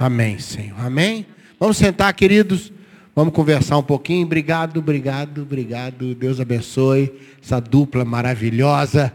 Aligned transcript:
Amém, 0.00 0.38
Senhor. 0.38 0.80
Amém. 0.80 1.26
Vamos 1.58 1.76
sentar, 1.76 2.14
queridos. 2.14 2.72
Vamos 3.14 3.34
conversar 3.34 3.76
um 3.76 3.82
pouquinho. 3.82 4.24
Obrigado, 4.24 4.78
obrigado, 4.78 5.42
obrigado. 5.42 6.14
Deus 6.14 6.40
abençoe 6.40 7.12
essa 7.42 7.60
dupla 7.60 8.02
maravilhosa. 8.02 9.12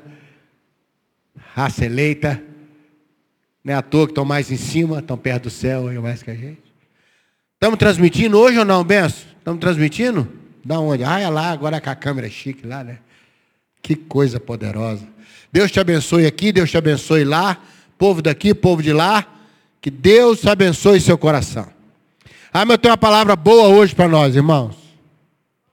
Raça 1.56 1.88
eleita. 1.88 2.40
Não 3.64 3.74
é 3.74 3.78
à 3.78 3.82
toa 3.82 4.06
que 4.06 4.12
estão 4.12 4.24
mais 4.24 4.52
em 4.52 4.58
cima, 4.58 5.00
estão 5.00 5.18
perto 5.18 5.46
do 5.46 5.50
céu, 5.50 5.92
mais 6.04 6.22
que 6.22 6.30
a 6.30 6.36
gente. 6.36 6.62
Estamos 7.56 7.80
transmitindo 7.80 8.38
hoje 8.38 8.60
ou 8.60 8.66
não, 8.66 8.84
Benção? 8.84 9.26
Estamos 9.40 9.60
transmitindo? 9.60 10.32
Da 10.64 10.80
onde? 10.80 11.04
Ah, 11.04 11.20
é 11.20 11.28
lá, 11.28 11.50
agora 11.50 11.82
com 11.82 11.90
a 11.90 11.96
câmera 11.96 12.30
chique 12.30 12.68
lá, 12.68 12.84
né? 12.84 13.00
Que 13.82 13.96
coisa 13.96 14.40
poderosa. 14.40 15.08
Deus 15.52 15.72
te 15.72 15.80
abençoe 15.80 16.28
aqui, 16.28 16.52
Deus 16.52 16.70
te 16.70 16.78
abençoe 16.78 17.24
lá. 17.24 17.58
Povo 17.98 18.22
daqui, 18.22 18.54
povo 18.54 18.84
de 18.84 18.94
lá. 18.94 19.32
Que 19.86 19.92
Deus 19.92 20.48
abençoe 20.48 21.00
seu 21.00 21.16
coração. 21.16 21.68
Ah, 22.52 22.66
mas 22.66 22.72
eu 22.72 22.78
tenho 22.80 22.92
uma 22.92 22.98
palavra 22.98 23.36
boa 23.36 23.68
hoje 23.68 23.94
para 23.94 24.08
nós, 24.08 24.36
irmãos. 24.36 24.76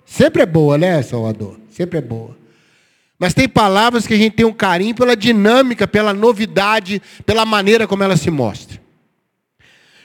Sempre 0.05 0.43
é 0.43 0.45
boa, 0.45 0.77
né, 0.77 1.01
Salvador? 1.01 1.59
Sempre 1.71 1.97
é 1.97 2.03
boa. 2.03 2.37
Mas 3.19 3.33
tem 3.33 3.49
palavras 3.49 4.07
que 4.07 4.13
a 4.13 4.17
gente 4.19 4.35
tem 4.35 4.45
um 4.45 4.53
carinho 4.53 4.95
pela 4.95 5.17
dinâmica, 5.17 5.89
pela 5.89 6.13
novidade, 6.13 7.01
pela 7.25 7.47
maneira 7.47 7.87
como 7.89 8.03
ela 8.03 8.15
se 8.15 8.31
mostra. 8.31 8.79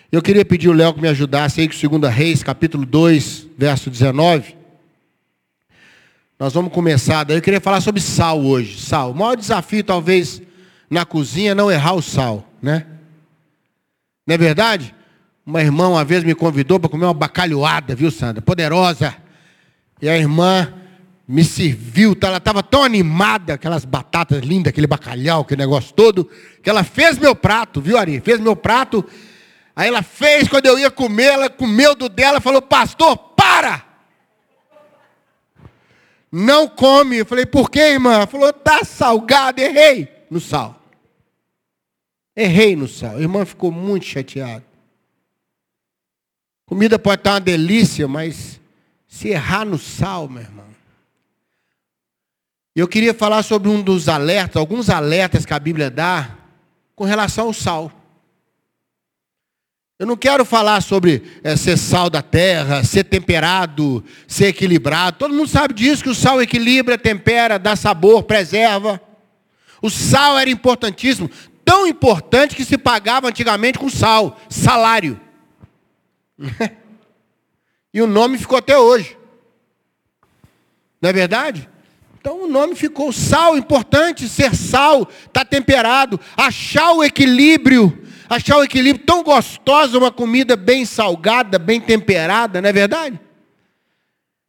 Eu 0.10 0.22
queria 0.22 0.46
pedir 0.46 0.70
o 0.70 0.74
Léo 0.74 0.94
que 0.94 1.02
me 1.02 1.10
ajudasse 1.10 1.60
aí 1.60 1.68
com 1.68 2.00
2 2.00 2.14
Reis, 2.14 2.42
capítulo 2.42 2.86
2, 2.86 3.48
verso 3.58 3.90
19. 3.90 4.56
Nós 6.40 6.54
vamos 6.54 6.72
começar 6.72 7.26
daí. 7.26 7.36
Eu 7.36 7.42
queria 7.42 7.60
falar 7.60 7.82
sobre 7.82 8.00
sal 8.00 8.42
hoje. 8.42 8.80
Sal. 8.80 9.12
O 9.12 9.16
maior 9.16 9.36
desafio, 9.36 9.84
talvez, 9.84 10.42
na 10.90 11.04
cozinha 11.04 11.52
é 11.52 11.54
não 11.54 11.70
errar 11.70 11.96
o 11.96 12.02
sal, 12.02 12.48
né? 12.62 12.86
Não 14.28 14.36
é 14.36 14.38
verdade? 14.38 14.94
Uma 15.46 15.62
irmã 15.62 15.88
uma 15.88 16.04
vez 16.04 16.26
me 16.26 16.36
convidou 16.36 16.78
para 16.78 16.90
comer 16.90 17.06
uma 17.06 17.14
bacalhoada, 17.14 17.96
viu, 17.96 18.12
Sandra? 18.12 18.42
Poderosa. 18.42 19.16
E 20.02 20.10
a 20.10 20.18
irmã 20.18 20.74
me 21.26 21.44
serviu, 21.46 22.14
tá? 22.14 22.28
ela 22.28 22.38
estava 22.38 22.62
tão 22.62 22.84
animada, 22.84 23.54
aquelas 23.54 23.86
batatas 23.86 24.44
lindas, 24.44 24.72
aquele 24.72 24.88
bacalhau, 24.88 25.42
aquele 25.42 25.62
negócio 25.62 25.94
todo, 25.94 26.30
que 26.62 26.70
ela 26.70 26.84
fez 26.84 27.18
meu 27.18 27.34
prato, 27.34 27.82
viu, 27.82 27.98
Ari? 27.98 28.20
Fez 28.20 28.40
meu 28.40 28.56
prato. 28.56 29.06
Aí 29.74 29.88
ela 29.88 30.02
fez, 30.02 30.48
quando 30.50 30.66
eu 30.66 30.78
ia 30.78 30.92
comer, 30.92 31.34
ela 31.34 31.50
comeu 31.50 31.96
do 31.96 32.10
dela, 32.10 32.42
falou, 32.42 32.62
pastor, 32.62 33.18
para! 33.36 33.86
Não 36.30 36.68
come. 36.68 37.20
Eu 37.20 37.26
falei, 37.26 37.46
por 37.46 37.70
quê, 37.70 37.92
irmã? 37.92 38.14
Ela 38.14 38.28
falou, 38.28 38.52
tá 38.52 38.84
salgado, 38.84 39.62
errei 39.62 40.10
no 40.30 40.42
sal. 40.42 40.77
Errei 42.38 42.76
no 42.76 42.88
sal. 42.88 43.16
A 43.16 43.20
irmã 43.20 43.44
ficou 43.44 43.72
muito 43.72 44.06
chateada. 44.06 44.64
Comida 46.68 47.00
pode 47.00 47.22
estar 47.22 47.32
uma 47.32 47.40
delícia, 47.40 48.08
mas 48.08 48.62
se 49.08 49.30
errar 49.30 49.66
no 49.66 49.80
sal, 49.80 50.30
meu 50.30 50.44
irmão. 50.44 50.68
Eu 52.76 52.88
queria 52.88 53.12
falar 53.12 53.42
sobre 53.42 53.70
um 53.70 53.82
dos 53.82 54.08
alertas, 54.08 54.58
alguns 54.58 54.88
alertas 54.88 55.48
que 55.48 55.54
a 55.54 55.58
Bíblia 55.58 55.90
dá 55.90 56.38
com 56.96 57.06
relação 57.06 57.48
ao 57.48 57.54
sal. 57.54 57.92
Eu 59.98 60.06
não 60.06 60.16
quero 60.16 60.46
falar 60.46 60.82
sobre 60.82 61.24
é, 61.44 61.56
ser 61.56 61.76
sal 61.76 62.08
da 62.08 62.22
terra, 62.22 62.84
ser 62.84 63.06
temperado, 63.06 64.04
ser 64.28 64.50
equilibrado. 64.50 65.18
Todo 65.18 65.34
mundo 65.34 65.50
sabe 65.50 65.74
disso, 65.74 66.04
que 66.04 66.10
o 66.10 66.14
sal 66.14 66.40
equilibra, 66.40 67.00
tempera, 67.00 67.58
dá 67.58 67.76
sabor, 67.76 68.22
preserva. 68.22 69.02
O 69.82 69.90
sal 69.90 70.38
era 70.38 70.52
importantíssimo, 70.52 71.32
tão 71.68 71.86
importante 71.86 72.56
que 72.56 72.64
se 72.64 72.78
pagava 72.78 73.28
antigamente 73.28 73.78
com 73.78 73.90
sal, 73.90 74.40
salário. 74.50 75.20
e 77.94 78.02
o 78.02 78.08
nome 78.08 78.38
ficou 78.38 78.58
até 78.58 78.78
hoje. 78.78 79.18
Não 81.02 81.10
é 81.10 81.14
verdade? 81.14 81.68
Então 82.22 82.46
o 82.46 82.48
nome 82.48 82.74
ficou 82.74 83.12
sal, 83.12 83.58
importante 83.58 84.30
ser 84.30 84.56
sal, 84.56 85.06
tá 85.34 85.44
temperado, 85.44 86.18
achar 86.38 86.94
o 86.94 87.04
equilíbrio 87.04 88.06
achar 88.30 88.58
o 88.58 88.64
equilíbrio 88.64 89.06
tão 89.06 89.24
gostosa, 89.24 89.98
uma 89.98 90.12
comida 90.12 90.58
bem 90.58 90.86
salgada, 90.86 91.58
bem 91.58 91.80
temperada, 91.80 92.62
não 92.62 92.68
é 92.68 92.74
verdade? 92.74 93.18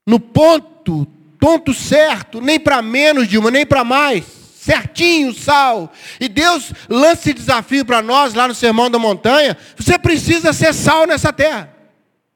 No 0.04 0.18
ponto, 0.18 1.06
ponto 1.38 1.72
certo, 1.72 2.40
nem 2.40 2.58
para 2.58 2.82
menos 2.82 3.28
de 3.28 3.38
uma, 3.38 3.52
nem 3.52 3.64
para 3.64 3.84
mais, 3.84 4.37
certinho 4.58 5.30
o 5.30 5.34
sal. 5.34 5.92
E 6.20 6.28
Deus 6.28 6.72
lança 6.88 7.22
esse 7.22 7.34
desafio 7.34 7.84
para 7.84 8.02
nós 8.02 8.34
lá 8.34 8.48
no 8.48 8.54
Sermão 8.54 8.90
da 8.90 8.98
Montanha: 8.98 9.56
você 9.76 9.98
precisa 9.98 10.52
ser 10.52 10.74
sal 10.74 11.06
nessa 11.06 11.32
terra. 11.32 11.74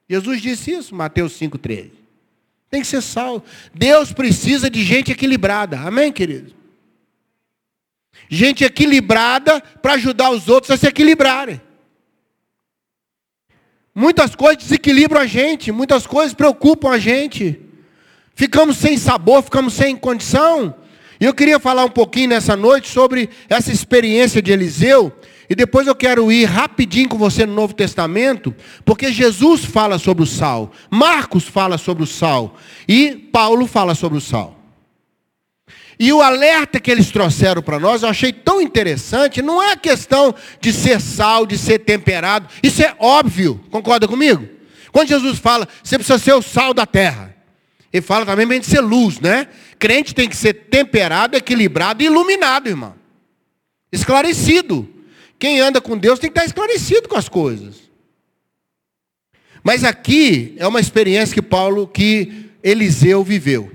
Jesus 0.09 0.41
disse 0.41 0.71
isso, 0.71 0.95
Mateus 0.95 1.33
5,13. 1.39 1.91
Tem 2.69 2.81
que 2.81 2.87
ser 2.87 3.01
sal. 3.01 3.43
Deus 3.73 4.11
precisa 4.11 4.69
de 4.69 4.83
gente 4.83 5.11
equilibrada. 5.11 5.79
Amém, 5.79 6.11
queridos? 6.11 6.53
gente 8.29 8.63
equilibrada 8.63 9.61
para 9.81 9.93
ajudar 9.93 10.31
os 10.31 10.47
outros 10.49 10.71
a 10.71 10.77
se 10.77 10.87
equilibrarem. 10.87 11.61
Muitas 13.93 14.33
coisas 14.33 14.63
desequilibram 14.63 15.21
a 15.21 15.27
gente, 15.27 15.71
muitas 15.71 16.07
coisas 16.07 16.33
preocupam 16.33 16.89
a 16.89 16.97
gente. 16.97 17.61
Ficamos 18.33 18.77
sem 18.77 18.97
sabor, 18.97 19.43
ficamos 19.43 19.73
sem 19.73 19.95
condição. 19.95 20.75
E 21.23 21.25
eu 21.25 21.33
queria 21.33 21.57
falar 21.57 21.85
um 21.85 21.89
pouquinho 21.89 22.27
nessa 22.27 22.53
noite 22.53 22.89
sobre 22.89 23.29
essa 23.47 23.71
experiência 23.71 24.41
de 24.41 24.51
Eliseu. 24.51 25.09
E 25.49 25.55
depois 25.55 25.87
eu 25.87 25.95
quero 25.95 26.29
ir 26.29 26.43
rapidinho 26.43 27.07
com 27.07 27.17
você 27.17 27.45
no 27.45 27.53
Novo 27.53 27.73
Testamento, 27.73 28.53
porque 28.83 29.09
Jesus 29.09 29.63
fala 29.63 29.97
sobre 29.97 30.21
o 30.21 30.27
sal, 30.27 30.73
Marcos 30.91 31.45
fala 31.45 31.77
sobre 31.77 32.03
o 32.03 32.05
sal 32.05 32.57
e 32.89 33.15
Paulo 33.31 33.65
fala 33.65 33.95
sobre 33.95 34.17
o 34.17 34.21
sal. 34.21 34.59
E 35.97 36.11
o 36.11 36.21
alerta 36.21 36.77
que 36.77 36.91
eles 36.91 37.09
trouxeram 37.09 37.61
para 37.61 37.79
nós, 37.79 38.03
eu 38.03 38.09
achei 38.09 38.33
tão 38.33 38.61
interessante, 38.61 39.41
não 39.41 39.63
é 39.63 39.77
questão 39.77 40.35
de 40.59 40.73
ser 40.73 40.99
sal, 40.99 41.45
de 41.45 41.57
ser 41.57 41.79
temperado, 41.79 42.49
isso 42.61 42.83
é 42.83 42.93
óbvio, 42.99 43.63
concorda 43.71 44.09
comigo? 44.09 44.45
Quando 44.91 45.07
Jesus 45.07 45.39
fala, 45.39 45.69
você 45.81 45.97
precisa 45.97 46.19
ser 46.19 46.33
o 46.33 46.41
sal 46.41 46.73
da 46.73 46.85
terra, 46.85 47.33
ele 47.93 48.01
fala 48.01 48.25
também 48.25 48.47
bem 48.47 48.59
de 48.59 48.65
ser 48.65 48.81
luz, 48.81 49.19
né? 49.19 49.47
Crente 49.77 50.15
tem 50.15 50.27
que 50.27 50.35
ser 50.35 50.53
temperado, 50.53 51.37
equilibrado 51.37 52.01
e 52.01 52.07
iluminado, 52.07 52.67
irmão. 52.67 52.95
Esclarecido. 53.91 54.89
Quem 55.37 55.59
anda 55.59 55.79
com 55.79 55.95
Deus 55.95 56.17
tem 56.17 56.31
que 56.31 56.39
estar 56.39 56.47
esclarecido 56.47 57.07
com 57.07 57.15
as 57.15 57.29
coisas. 57.29 57.83
Mas 59.63 59.83
aqui 59.83 60.55
é 60.57 60.67
uma 60.67 60.79
experiência 60.79 61.35
que 61.35 61.41
Paulo, 61.41 61.87
que 61.87 62.49
Eliseu 62.63 63.23
viveu. 63.23 63.71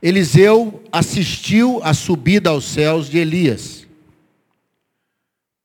Eliseu 0.00 0.82
assistiu 0.90 1.80
a 1.84 1.92
subida 1.92 2.48
aos 2.48 2.64
céus 2.64 3.10
de 3.10 3.18
Elias. 3.18 3.86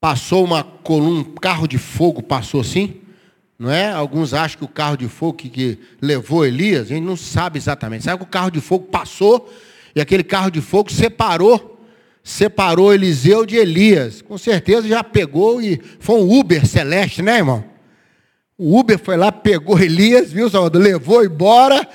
Passou 0.00 0.44
uma 0.44 0.62
coluna, 0.62 1.20
um 1.20 1.24
carro 1.24 1.66
de 1.66 1.78
fogo 1.78 2.22
passou 2.22 2.60
assim, 2.60 3.00
não 3.58 3.70
é? 3.70 3.92
Alguns 3.92 4.34
acham 4.34 4.58
que 4.58 4.64
o 4.64 4.68
carro 4.68 4.96
de 4.96 5.08
fogo 5.08 5.34
que, 5.34 5.48
que 5.48 5.78
levou 6.00 6.44
Elias, 6.44 6.82
a 6.82 6.94
gente 6.94 7.04
não 7.04 7.16
sabe 7.16 7.58
exatamente. 7.58 8.04
Sabe 8.04 8.18
que 8.18 8.24
o 8.24 8.28
carro 8.28 8.50
de 8.50 8.60
fogo 8.60 8.86
passou 8.86 9.52
e 9.94 10.00
aquele 10.00 10.24
carro 10.24 10.50
de 10.50 10.60
fogo 10.60 10.90
separou, 10.90 11.80
separou 12.22 12.92
Eliseu 12.92 13.46
de 13.46 13.56
Elias. 13.56 14.20
Com 14.22 14.36
certeza 14.36 14.88
já 14.88 15.04
pegou 15.04 15.62
e 15.62 15.80
foi 16.00 16.16
um 16.16 16.38
Uber 16.38 16.66
celeste, 16.66 17.22
né, 17.22 17.38
irmão? 17.38 17.64
O 18.58 18.78
Uber 18.78 18.98
foi 18.98 19.16
lá, 19.16 19.30
pegou 19.30 19.78
Elias, 19.78 20.32
viu, 20.32 20.50
Salvador? 20.50 20.82
Levou 20.82 21.24
embora 21.24 21.88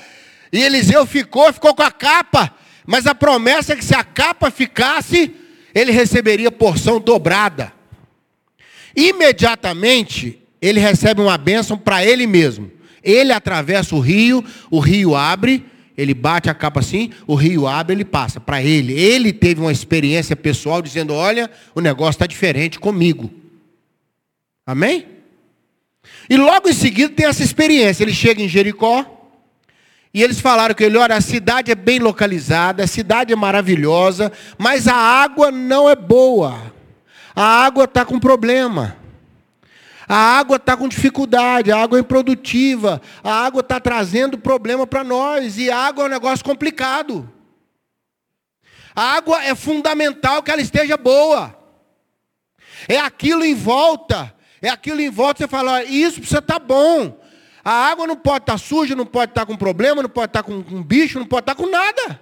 e 0.52 0.62
Eliseu 0.62 1.06
ficou, 1.06 1.52
ficou 1.52 1.74
com 1.74 1.82
a 1.82 1.90
capa. 1.90 2.54
Mas 2.86 3.06
a 3.06 3.14
promessa 3.14 3.74
é 3.74 3.76
que 3.76 3.84
se 3.84 3.94
a 3.94 4.02
capa 4.02 4.50
ficasse, 4.50 5.34
ele 5.74 5.92
receberia 5.92 6.50
porção 6.50 6.98
dobrada. 6.98 7.72
Imediatamente, 8.96 10.39
ele 10.60 10.80
recebe 10.80 11.20
uma 11.20 11.38
bênção 11.38 11.76
para 11.76 12.04
ele 12.04 12.26
mesmo. 12.26 12.70
Ele 13.02 13.32
atravessa 13.32 13.94
o 13.94 14.00
rio, 14.00 14.44
o 14.70 14.78
rio 14.78 15.16
abre, 15.16 15.64
ele 15.96 16.14
bate 16.14 16.50
a 16.50 16.54
capa 16.54 16.80
assim, 16.80 17.10
o 17.26 17.34
rio 17.34 17.66
abre, 17.66 17.94
ele 17.94 18.04
passa 18.04 18.40
para 18.40 18.62
ele. 18.62 18.92
Ele 18.92 19.32
teve 19.32 19.60
uma 19.60 19.72
experiência 19.72 20.36
pessoal 20.36 20.82
dizendo: 20.82 21.14
Olha, 21.14 21.50
o 21.74 21.80
negócio 21.80 22.12
está 22.12 22.26
diferente 22.26 22.78
comigo. 22.78 23.30
Amém? 24.66 25.06
E 26.28 26.36
logo 26.36 26.68
em 26.68 26.72
seguida 26.72 27.12
tem 27.12 27.26
essa 27.26 27.42
experiência. 27.42 28.04
Ele 28.04 28.12
chega 28.12 28.42
em 28.42 28.48
Jericó, 28.48 29.20
e 30.12 30.22
eles 30.22 30.40
falaram 30.40 30.74
que 30.74 30.82
ele, 30.82 30.98
olha, 30.98 31.14
a 31.14 31.20
cidade 31.20 31.70
é 31.70 31.74
bem 31.74 32.00
localizada, 32.00 32.82
a 32.82 32.86
cidade 32.86 33.32
é 33.32 33.36
maravilhosa, 33.36 34.32
mas 34.58 34.88
a 34.88 34.94
água 34.94 35.52
não 35.52 35.88
é 35.88 35.94
boa. 35.94 36.72
A 37.34 37.64
água 37.64 37.84
está 37.84 38.04
com 38.04 38.18
problema. 38.18 38.96
A 40.12 40.16
água 40.16 40.56
está 40.56 40.76
com 40.76 40.88
dificuldade, 40.88 41.70
a 41.70 41.80
água 41.80 41.96
é 41.96 42.00
improdutiva, 42.00 43.00
a 43.22 43.32
água 43.32 43.60
está 43.60 43.78
trazendo 43.78 44.36
problema 44.36 44.84
para 44.84 45.04
nós, 45.04 45.56
e 45.56 45.70
a 45.70 45.78
água 45.78 46.02
é 46.02 46.06
um 46.06 46.10
negócio 46.10 46.44
complicado. 46.44 47.32
A 48.92 49.04
água 49.14 49.40
é 49.44 49.54
fundamental 49.54 50.42
que 50.42 50.50
ela 50.50 50.60
esteja 50.60 50.96
boa. 50.96 51.56
É 52.88 52.98
aquilo 52.98 53.44
em 53.44 53.54
volta 53.54 54.34
É 54.60 54.68
aquilo 54.68 55.00
em 55.00 55.10
volta, 55.10 55.44
você 55.44 55.48
fala, 55.48 55.74
olha, 55.74 55.84
isso 55.84 56.16
precisa 56.16 56.40
estar 56.40 56.58
tá 56.58 56.66
bom. 56.66 57.16
A 57.64 57.70
água 57.70 58.04
não 58.04 58.16
pode 58.16 58.42
estar 58.42 58.54
tá 58.54 58.58
suja, 58.58 58.96
não 58.96 59.06
pode 59.06 59.30
estar 59.30 59.42
tá 59.42 59.46
com 59.46 59.56
problema, 59.56 60.02
não 60.02 60.10
pode 60.10 60.30
estar 60.30 60.42
com, 60.42 60.60
com 60.60 60.82
bicho, 60.82 61.20
não 61.20 61.26
pode 61.26 61.42
estar 61.42 61.54
com 61.54 61.70
nada. 61.70 62.20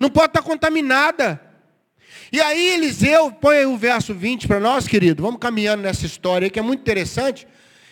Não 0.00 0.10
pode 0.10 0.26
estar 0.26 0.42
contaminada. 0.42 1.40
E 2.34 2.40
aí 2.40 2.72
Eliseu, 2.72 3.30
põe 3.30 3.64
o 3.64 3.76
verso 3.76 4.12
20 4.12 4.48
para 4.48 4.58
nós, 4.58 4.88
querido. 4.88 5.22
Vamos 5.22 5.38
caminhando 5.38 5.84
nessa 5.84 6.04
história 6.04 6.50
que 6.50 6.58
é 6.58 6.62
muito 6.62 6.80
interessante. 6.80 7.46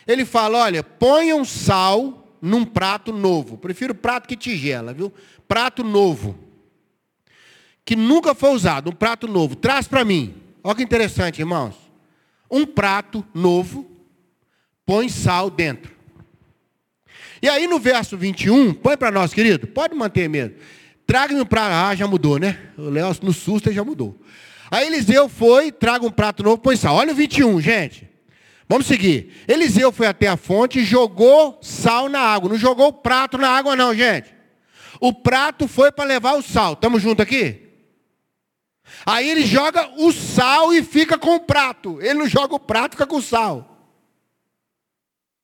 Ele 0.04 0.24
fala, 0.24 0.58
olha, 0.58 0.82
ponham 0.82 1.44
sal 1.44 2.36
num 2.42 2.64
prato 2.64 3.12
novo. 3.12 3.56
Prefiro 3.56 3.94
prato 3.94 4.26
que 4.26 4.36
tigela, 4.36 4.92
viu? 4.92 5.12
Prato 5.46 5.84
novo. 5.84 6.36
Que 7.84 7.94
nunca 7.94 8.34
foi 8.34 8.50
usado, 8.50 8.90
um 8.90 8.92
prato 8.92 9.28
novo. 9.28 9.54
Traz 9.54 9.86
para 9.86 10.04
mim. 10.04 10.34
Olha 10.64 10.74
que 10.74 10.82
interessante, 10.82 11.38
irmãos. 11.38 11.76
Um 12.50 12.66
prato 12.66 13.24
novo, 13.32 13.88
põe 14.84 15.08
sal 15.08 15.50
dentro. 15.50 15.92
E 17.40 17.48
aí 17.48 17.68
no 17.68 17.78
verso 17.78 18.16
21, 18.16 18.74
põe 18.74 18.96
para 18.96 19.12
nós, 19.12 19.32
querido. 19.32 19.68
Pode 19.68 19.94
manter 19.94 20.28
mesmo. 20.28 20.56
Traga-me 21.06 21.40
um 21.40 21.46
prato. 21.46 21.72
Ah, 21.72 21.94
já 21.94 22.06
mudou, 22.06 22.38
né? 22.38 22.58
O 22.76 22.88
Léo 22.88 23.14
no 23.22 23.32
susto 23.32 23.72
já 23.72 23.84
mudou. 23.84 24.18
Aí 24.70 24.86
Eliseu 24.86 25.28
foi, 25.28 25.70
traga 25.70 26.06
um 26.06 26.10
prato 26.10 26.42
novo, 26.42 26.58
põe 26.58 26.76
sal. 26.76 26.94
Olha 26.94 27.12
o 27.12 27.16
21, 27.16 27.60
gente. 27.60 28.08
Vamos 28.68 28.86
seguir. 28.86 29.44
Eliseu 29.46 29.92
foi 29.92 30.06
até 30.06 30.28
a 30.28 30.36
fonte 30.36 30.78
e 30.78 30.84
jogou 30.84 31.58
sal 31.60 32.08
na 32.08 32.20
água. 32.20 32.48
Não 32.48 32.56
jogou 32.56 32.88
o 32.88 32.92
prato 32.92 33.36
na 33.36 33.50
água, 33.50 33.76
não, 33.76 33.94
gente. 33.94 34.34
O 34.98 35.12
prato 35.12 35.68
foi 35.68 35.92
para 35.92 36.04
levar 36.04 36.34
o 36.34 36.42
sal. 36.42 36.72
Estamos 36.72 37.02
juntos 37.02 37.22
aqui? 37.22 37.68
Aí 39.04 39.28
ele 39.28 39.44
joga 39.44 39.90
o 39.98 40.12
sal 40.12 40.72
e 40.72 40.82
fica 40.82 41.18
com 41.18 41.34
o 41.34 41.40
prato. 41.40 42.00
Ele 42.00 42.14
não 42.14 42.26
joga 42.26 42.54
o 42.54 42.60
prato, 42.60 42.92
fica 42.92 43.06
com 43.06 43.16
o 43.16 43.22
sal. 43.22 43.72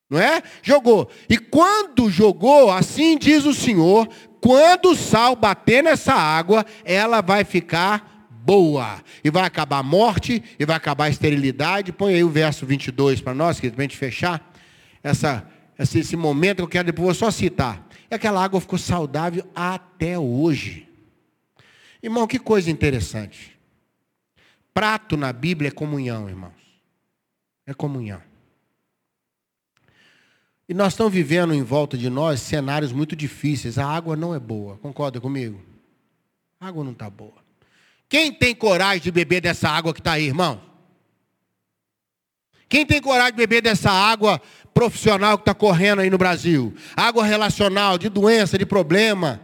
Não 0.08 0.18
é? 0.18 0.42
Jogou. 0.62 1.10
E 1.28 1.36
quando 1.36 2.08
jogou, 2.08 2.70
assim 2.70 3.18
diz 3.18 3.44
o 3.44 3.52
Senhor, 3.52 4.08
quando 4.40 4.90
o 4.90 4.96
sal 4.96 5.34
bater 5.34 5.82
nessa 5.82 6.14
água, 6.14 6.64
ela 6.84 7.20
vai 7.20 7.44
ficar 7.44 8.28
boa. 8.30 9.02
E 9.22 9.30
vai 9.30 9.44
acabar 9.44 9.78
a 9.78 9.82
morte, 9.82 10.42
e 10.58 10.64
vai 10.64 10.76
acabar 10.76 11.04
a 11.04 11.10
esterilidade. 11.10 11.92
Põe 11.92 12.14
aí 12.14 12.24
o 12.24 12.30
verso 12.30 12.64
22 12.64 13.20
para 13.20 13.34
nós, 13.34 13.60
que 13.60 13.66
a 13.66 13.80
gente 13.82 13.96
fechar 13.96 14.52
essa, 15.02 15.46
esse, 15.78 15.98
esse 15.98 16.16
momento 16.16 16.56
que 16.56 16.62
eu 16.62 16.68
quero 16.68 16.86
depois 16.86 17.04
vou 17.04 17.14
só 17.14 17.30
citar. 17.30 17.86
E 18.10 18.14
aquela 18.14 18.42
água 18.42 18.60
ficou 18.60 18.78
saudável 18.78 19.46
até 19.54 20.18
hoje. 20.18 20.88
Irmão, 22.02 22.26
que 22.26 22.38
coisa 22.38 22.70
interessante. 22.70 23.58
Prato 24.72 25.16
na 25.16 25.32
Bíblia 25.32 25.68
é 25.68 25.72
comunhão, 25.72 26.28
irmãos. 26.28 26.52
É 27.66 27.74
comunhão. 27.74 28.27
E 30.68 30.74
nós 30.74 30.92
estamos 30.92 31.12
vivendo 31.12 31.54
em 31.54 31.62
volta 31.62 31.96
de 31.96 32.10
nós 32.10 32.40
cenários 32.40 32.92
muito 32.92 33.16
difíceis. 33.16 33.78
A 33.78 33.86
água 33.86 34.14
não 34.14 34.34
é 34.34 34.38
boa. 34.38 34.76
Concorda 34.76 35.18
comigo? 35.18 35.58
A 36.60 36.68
água 36.68 36.84
não 36.84 36.92
está 36.92 37.08
boa. 37.08 37.38
Quem 38.06 38.30
tem 38.32 38.54
coragem 38.54 39.00
de 39.00 39.10
beber 39.10 39.40
dessa 39.40 39.68
água 39.68 39.94
que 39.94 40.00
está 40.00 40.12
aí, 40.12 40.26
irmão? 40.26 40.60
Quem 42.68 42.84
tem 42.84 43.00
coragem 43.00 43.32
de 43.32 43.38
beber 43.38 43.62
dessa 43.62 43.90
água 43.90 44.42
profissional 44.74 45.38
que 45.38 45.42
está 45.42 45.54
correndo 45.54 46.00
aí 46.00 46.10
no 46.10 46.18
Brasil? 46.18 46.74
Água 46.94 47.24
relacional, 47.24 47.96
de 47.96 48.10
doença, 48.10 48.58
de 48.58 48.66
problema. 48.66 49.40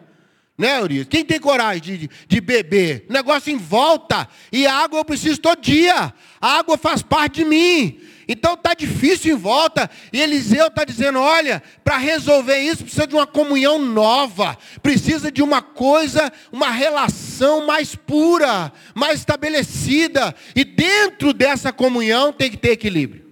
Né, 0.59 0.79
Eurias? 0.79 1.07
Quem 1.09 1.25
tem 1.25 1.41
coragem 1.41 1.97
de, 1.97 2.11
de 2.29 2.41
beber? 2.41 3.07
negócio 3.09 3.51
em 3.51 3.57
volta. 3.57 4.29
E 4.53 4.67
a 4.67 4.75
água 4.75 5.01
eu 5.01 5.05
preciso 5.07 5.41
todo 5.41 5.61
dia. 5.61 6.13
A 6.39 6.59
água 6.59 6.77
faz 6.77 7.01
parte 7.01 7.43
de 7.43 7.45
mim. 7.47 7.99
Então 8.27 8.55
está 8.55 8.75
difícil 8.75 9.35
em 9.35 9.39
volta. 9.39 9.91
E 10.13 10.21
Eliseu 10.21 10.69
está 10.69 10.85
dizendo: 10.85 11.19
olha, 11.21 11.63
para 11.83 11.99
resolver 11.99 12.59
isso 12.59 12.85
precisa 12.85 13.07
de 13.07 13.15
uma 13.15 13.27
comunhão 13.27 13.79
nova. 13.79 14.57
Precisa 14.83 15.31
de 15.31 15.43
uma 15.43 15.61
coisa, 15.63 16.33
uma 16.53 16.71
relação 16.71 17.67
mais 17.67 17.95
pura, 17.95 18.73
mais 18.95 19.21
estabelecida. 19.21 20.35
E 20.55 20.65
dentro 20.65 21.33
dessa 21.33 21.73
comunhão 21.73 22.33
tem 22.33 22.51
que 22.51 22.57
ter 22.57 22.71
equilíbrio. 22.71 23.25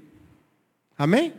Amém? 0.96 1.32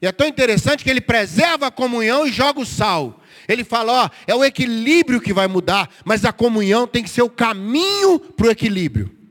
E 0.00 0.06
é 0.06 0.10
tão 0.10 0.26
interessante 0.26 0.82
que 0.82 0.90
ele 0.90 1.00
preserva 1.00 1.68
a 1.68 1.70
comunhão 1.70 2.26
e 2.26 2.32
joga 2.32 2.58
o 2.58 2.66
sal. 2.66 3.20
Ele 3.46 3.62
fala, 3.62 4.04
ó, 4.04 4.10
é 4.26 4.34
o 4.34 4.44
equilíbrio 4.44 5.20
que 5.20 5.32
vai 5.32 5.46
mudar, 5.46 5.88
mas 6.04 6.24
a 6.24 6.32
comunhão 6.32 6.88
tem 6.88 7.04
que 7.04 7.10
ser 7.10 7.22
o 7.22 7.30
caminho 7.30 8.18
para 8.18 8.48
o 8.48 8.50
equilíbrio. 8.50 9.21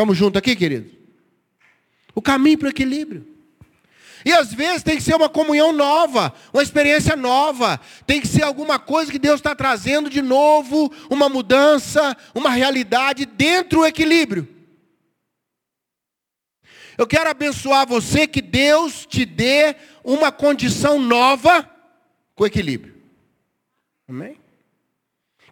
Estamos 0.00 0.16
juntos 0.16 0.38
aqui, 0.38 0.56
querido? 0.56 0.90
O 2.14 2.22
caminho 2.22 2.56
para 2.56 2.68
o 2.68 2.70
equilíbrio. 2.70 3.26
E 4.24 4.32
às 4.32 4.50
vezes 4.50 4.82
tem 4.82 4.96
que 4.96 5.02
ser 5.02 5.14
uma 5.14 5.28
comunhão 5.28 5.74
nova, 5.74 6.32
uma 6.54 6.62
experiência 6.62 7.14
nova, 7.14 7.78
tem 8.06 8.18
que 8.18 8.26
ser 8.26 8.42
alguma 8.42 8.78
coisa 8.78 9.12
que 9.12 9.18
Deus 9.18 9.40
está 9.40 9.54
trazendo 9.54 10.08
de 10.08 10.22
novo, 10.22 10.90
uma 11.10 11.28
mudança, 11.28 12.16
uma 12.34 12.48
realidade 12.48 13.26
dentro 13.26 13.80
do 13.80 13.86
equilíbrio. 13.86 14.48
Eu 16.96 17.06
quero 17.06 17.28
abençoar 17.28 17.86
você 17.86 18.26
que 18.26 18.40
Deus 18.40 19.04
te 19.04 19.26
dê 19.26 19.76
uma 20.02 20.32
condição 20.32 20.98
nova 20.98 21.68
com 22.34 22.46
equilíbrio. 22.46 22.94
Amém? 24.08 24.38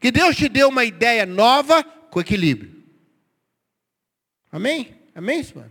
Que 0.01 0.11
Deus 0.11 0.35
te 0.35 0.49
dê 0.49 0.65
uma 0.65 0.87
ideia 0.87 1.27
nova 1.27 1.85
com 1.85 2.19
equilíbrio. 2.19 2.78
Amém? 4.51 4.95
Amém, 5.15 5.43
senhor? 5.43 5.71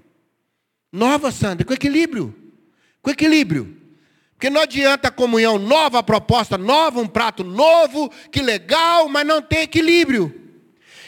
Nova, 0.92 1.32
Sandra, 1.32 1.66
com 1.66 1.74
equilíbrio. 1.74 2.36
Com 3.02 3.10
equilíbrio. 3.10 3.78
Porque 4.34 4.50
não 4.50 4.62
adianta 4.62 5.08
a 5.08 5.12
comunhão 5.12 5.58
nova, 5.58 6.00
a 6.00 6.04
proposta 6.04 6.58
nova, 6.58 7.00
um 7.00 7.08
prato 7.08 7.44
novo, 7.44 8.12
que 8.32 8.42
legal, 8.42 9.10
mas 9.10 9.26
não 9.26 9.42
tem 9.42 9.62
equilíbrio. 9.62 10.48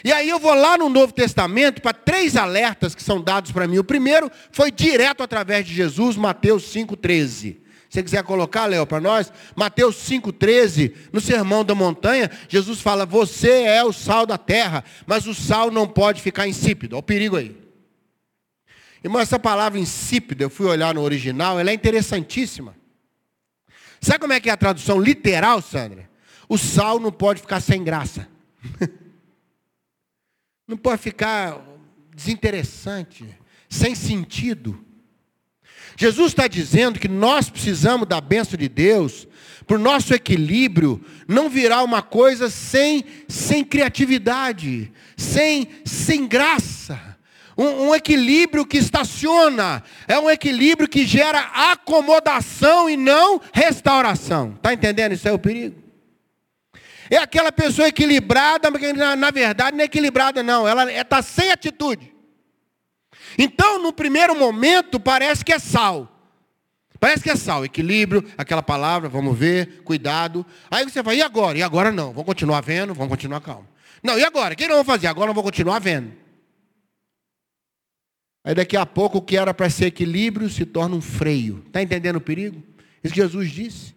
E 0.02 0.12
aí 0.12 0.28
eu 0.28 0.38
vou 0.38 0.54
lá 0.54 0.76
no 0.76 0.88
Novo 0.88 1.12
Testamento 1.12 1.80
para 1.80 1.92
três 1.92 2.36
alertas 2.36 2.94
que 2.94 3.02
são 3.02 3.20
dados 3.20 3.52
para 3.52 3.68
mim. 3.68 3.78
O 3.78 3.84
primeiro 3.84 4.30
foi 4.50 4.70
direto 4.72 5.22
através 5.22 5.64
de 5.64 5.74
Jesus, 5.74 6.16
Mateus 6.16 6.64
5,13. 6.74 7.56
Se 7.90 7.98
você 7.98 8.02
quiser 8.02 8.22
colocar, 8.22 8.66
Léo, 8.66 8.86
para 8.86 9.00
nós, 9.00 9.32
Mateus 9.54 9.96
5,13, 9.96 10.94
no 11.12 11.20
Sermão 11.20 11.64
da 11.64 11.74
Montanha, 11.74 12.30
Jesus 12.48 12.80
fala: 12.80 13.04
Você 13.04 13.62
é 13.62 13.84
o 13.84 13.92
sal 13.92 14.24
da 14.24 14.38
terra, 14.38 14.84
mas 15.06 15.26
o 15.26 15.34
sal 15.34 15.70
não 15.70 15.86
pode 15.86 16.22
ficar 16.22 16.46
insípido. 16.48 16.94
Olha 16.94 17.00
o 17.00 17.02
perigo 17.02 17.36
aí. 17.36 17.59
Irmão, 19.02 19.20
essa 19.20 19.38
palavra 19.38 19.78
insípida, 19.78 20.44
eu 20.44 20.50
fui 20.50 20.66
olhar 20.66 20.94
no 20.94 21.00
original, 21.00 21.58
ela 21.58 21.70
é 21.70 21.74
interessantíssima. 21.74 22.76
Sabe 24.00 24.18
como 24.18 24.32
é 24.32 24.40
que 24.40 24.50
é 24.50 24.52
a 24.52 24.56
tradução 24.56 25.00
literal, 25.00 25.62
Sandra? 25.62 26.08
O 26.48 26.58
sal 26.58 26.98
não 26.98 27.10
pode 27.10 27.40
ficar 27.40 27.60
sem 27.60 27.82
graça. 27.82 28.28
não 30.68 30.76
pode 30.76 31.00
ficar 31.00 31.60
desinteressante, 32.14 33.26
sem 33.68 33.94
sentido. 33.94 34.84
Jesus 35.96 36.32
está 36.32 36.46
dizendo 36.46 36.98
que 36.98 37.08
nós 37.08 37.48
precisamos 37.48 38.06
da 38.06 38.20
bênção 38.20 38.58
de 38.58 38.68
Deus 38.68 39.26
para 39.66 39.76
o 39.76 39.80
nosso 39.80 40.12
equilíbrio 40.12 41.02
não 41.26 41.48
virar 41.48 41.82
uma 41.82 42.02
coisa 42.02 42.50
sem, 42.50 43.04
sem 43.28 43.64
criatividade, 43.64 44.92
sem, 45.16 45.68
sem 45.84 46.26
graça 46.26 47.09
um, 47.60 47.88
um 47.88 47.94
equilíbrio 47.94 48.64
que 48.64 48.78
estaciona, 48.78 49.84
é 50.08 50.18
um 50.18 50.30
equilíbrio 50.30 50.88
que 50.88 51.06
gera 51.06 51.40
acomodação 51.40 52.88
e 52.88 52.96
não 52.96 53.38
restauração. 53.52 54.54
Está 54.56 54.72
entendendo? 54.72 55.12
Isso 55.12 55.28
é 55.28 55.32
o 55.32 55.38
perigo. 55.38 55.76
É 57.10 57.18
aquela 57.18 57.52
pessoa 57.52 57.88
equilibrada, 57.88 58.70
mas 58.70 58.96
na, 58.96 59.14
na 59.14 59.30
verdade 59.30 59.76
não 59.76 59.82
é 59.82 59.84
equilibrada, 59.84 60.42
não. 60.42 60.66
Ela 60.66 60.90
está 60.90 61.20
sem 61.20 61.50
atitude. 61.50 62.14
Então, 63.36 63.82
no 63.82 63.92
primeiro 63.92 64.34
momento, 64.34 64.98
parece 64.98 65.44
que 65.44 65.52
é 65.52 65.58
sal. 65.58 66.08
Parece 66.98 67.22
que 67.22 67.30
é 67.30 67.36
sal, 67.36 67.62
equilíbrio, 67.62 68.24
aquela 68.38 68.62
palavra, 68.62 69.08
vamos 69.08 69.36
ver, 69.36 69.82
cuidado. 69.84 70.46
Aí 70.70 70.84
você 70.84 71.02
fala, 71.02 71.14
e 71.14 71.22
agora? 71.22 71.58
E 71.58 71.62
agora 71.62 71.92
não, 71.92 72.12
vamos 72.12 72.24
continuar 72.24 72.62
vendo, 72.62 72.94
vamos 72.94 73.10
continuar 73.10 73.40
calmo. 73.40 73.68
Não, 74.02 74.18
e 74.18 74.24
agora? 74.24 74.54
O 74.54 74.56
que 74.56 74.66
nós 74.66 74.76
vamos 74.76 74.86
fazer? 74.86 75.08
Agora 75.08 75.26
nós 75.26 75.34
vamos 75.34 75.50
continuar 75.50 75.78
vendo. 75.78 76.19
Aí 78.42 78.54
daqui 78.54 78.76
a 78.76 78.86
pouco 78.86 79.18
o 79.18 79.22
que 79.22 79.36
era 79.36 79.52
para 79.52 79.68
ser 79.68 79.86
equilíbrio 79.86 80.48
se 80.48 80.64
torna 80.64 80.96
um 80.96 81.00
freio. 81.00 81.62
Está 81.66 81.82
entendendo 81.82 82.16
o 82.16 82.20
perigo? 82.20 82.62
Isso 83.04 83.14
que 83.14 83.20
Jesus 83.20 83.50
disse. 83.50 83.94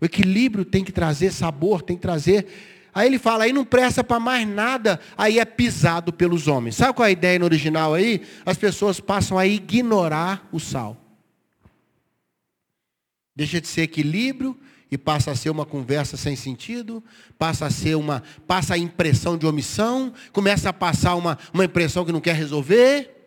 O 0.00 0.04
equilíbrio 0.04 0.64
tem 0.64 0.84
que 0.84 0.92
trazer 0.92 1.32
sabor, 1.32 1.80
tem 1.82 1.96
que 1.96 2.02
trazer. 2.02 2.46
Aí 2.94 3.06
ele 3.06 3.18
fala, 3.18 3.44
aí 3.44 3.52
não 3.52 3.64
presta 3.64 4.04
para 4.04 4.20
mais 4.20 4.46
nada, 4.46 5.00
aí 5.16 5.38
é 5.38 5.44
pisado 5.44 6.12
pelos 6.12 6.46
homens. 6.46 6.76
Sabe 6.76 6.92
qual 6.92 7.06
é 7.06 7.08
a 7.08 7.12
ideia 7.12 7.38
no 7.38 7.46
original 7.46 7.94
aí? 7.94 8.20
As 8.44 8.58
pessoas 8.58 9.00
passam 9.00 9.38
a 9.38 9.46
ignorar 9.46 10.46
o 10.52 10.60
sal. 10.60 10.96
Deixa 13.34 13.60
de 13.60 13.66
ser 13.66 13.82
equilíbrio 13.82 14.58
e 14.90 14.98
passa 14.98 15.30
a 15.30 15.34
ser 15.34 15.48
uma 15.48 15.64
conversa 15.64 16.18
sem 16.18 16.36
sentido, 16.36 17.02
passa 17.38 17.64
a 17.64 17.70
ser 17.70 17.94
uma, 17.94 18.22
passa 18.46 18.74
a 18.74 18.78
impressão 18.78 19.38
de 19.38 19.46
omissão, 19.46 20.12
começa 20.32 20.68
a 20.68 20.72
passar 20.72 21.14
uma, 21.14 21.38
uma 21.54 21.64
impressão 21.64 22.04
que 22.04 22.12
não 22.12 22.20
quer 22.20 22.34
resolver. 22.34 23.21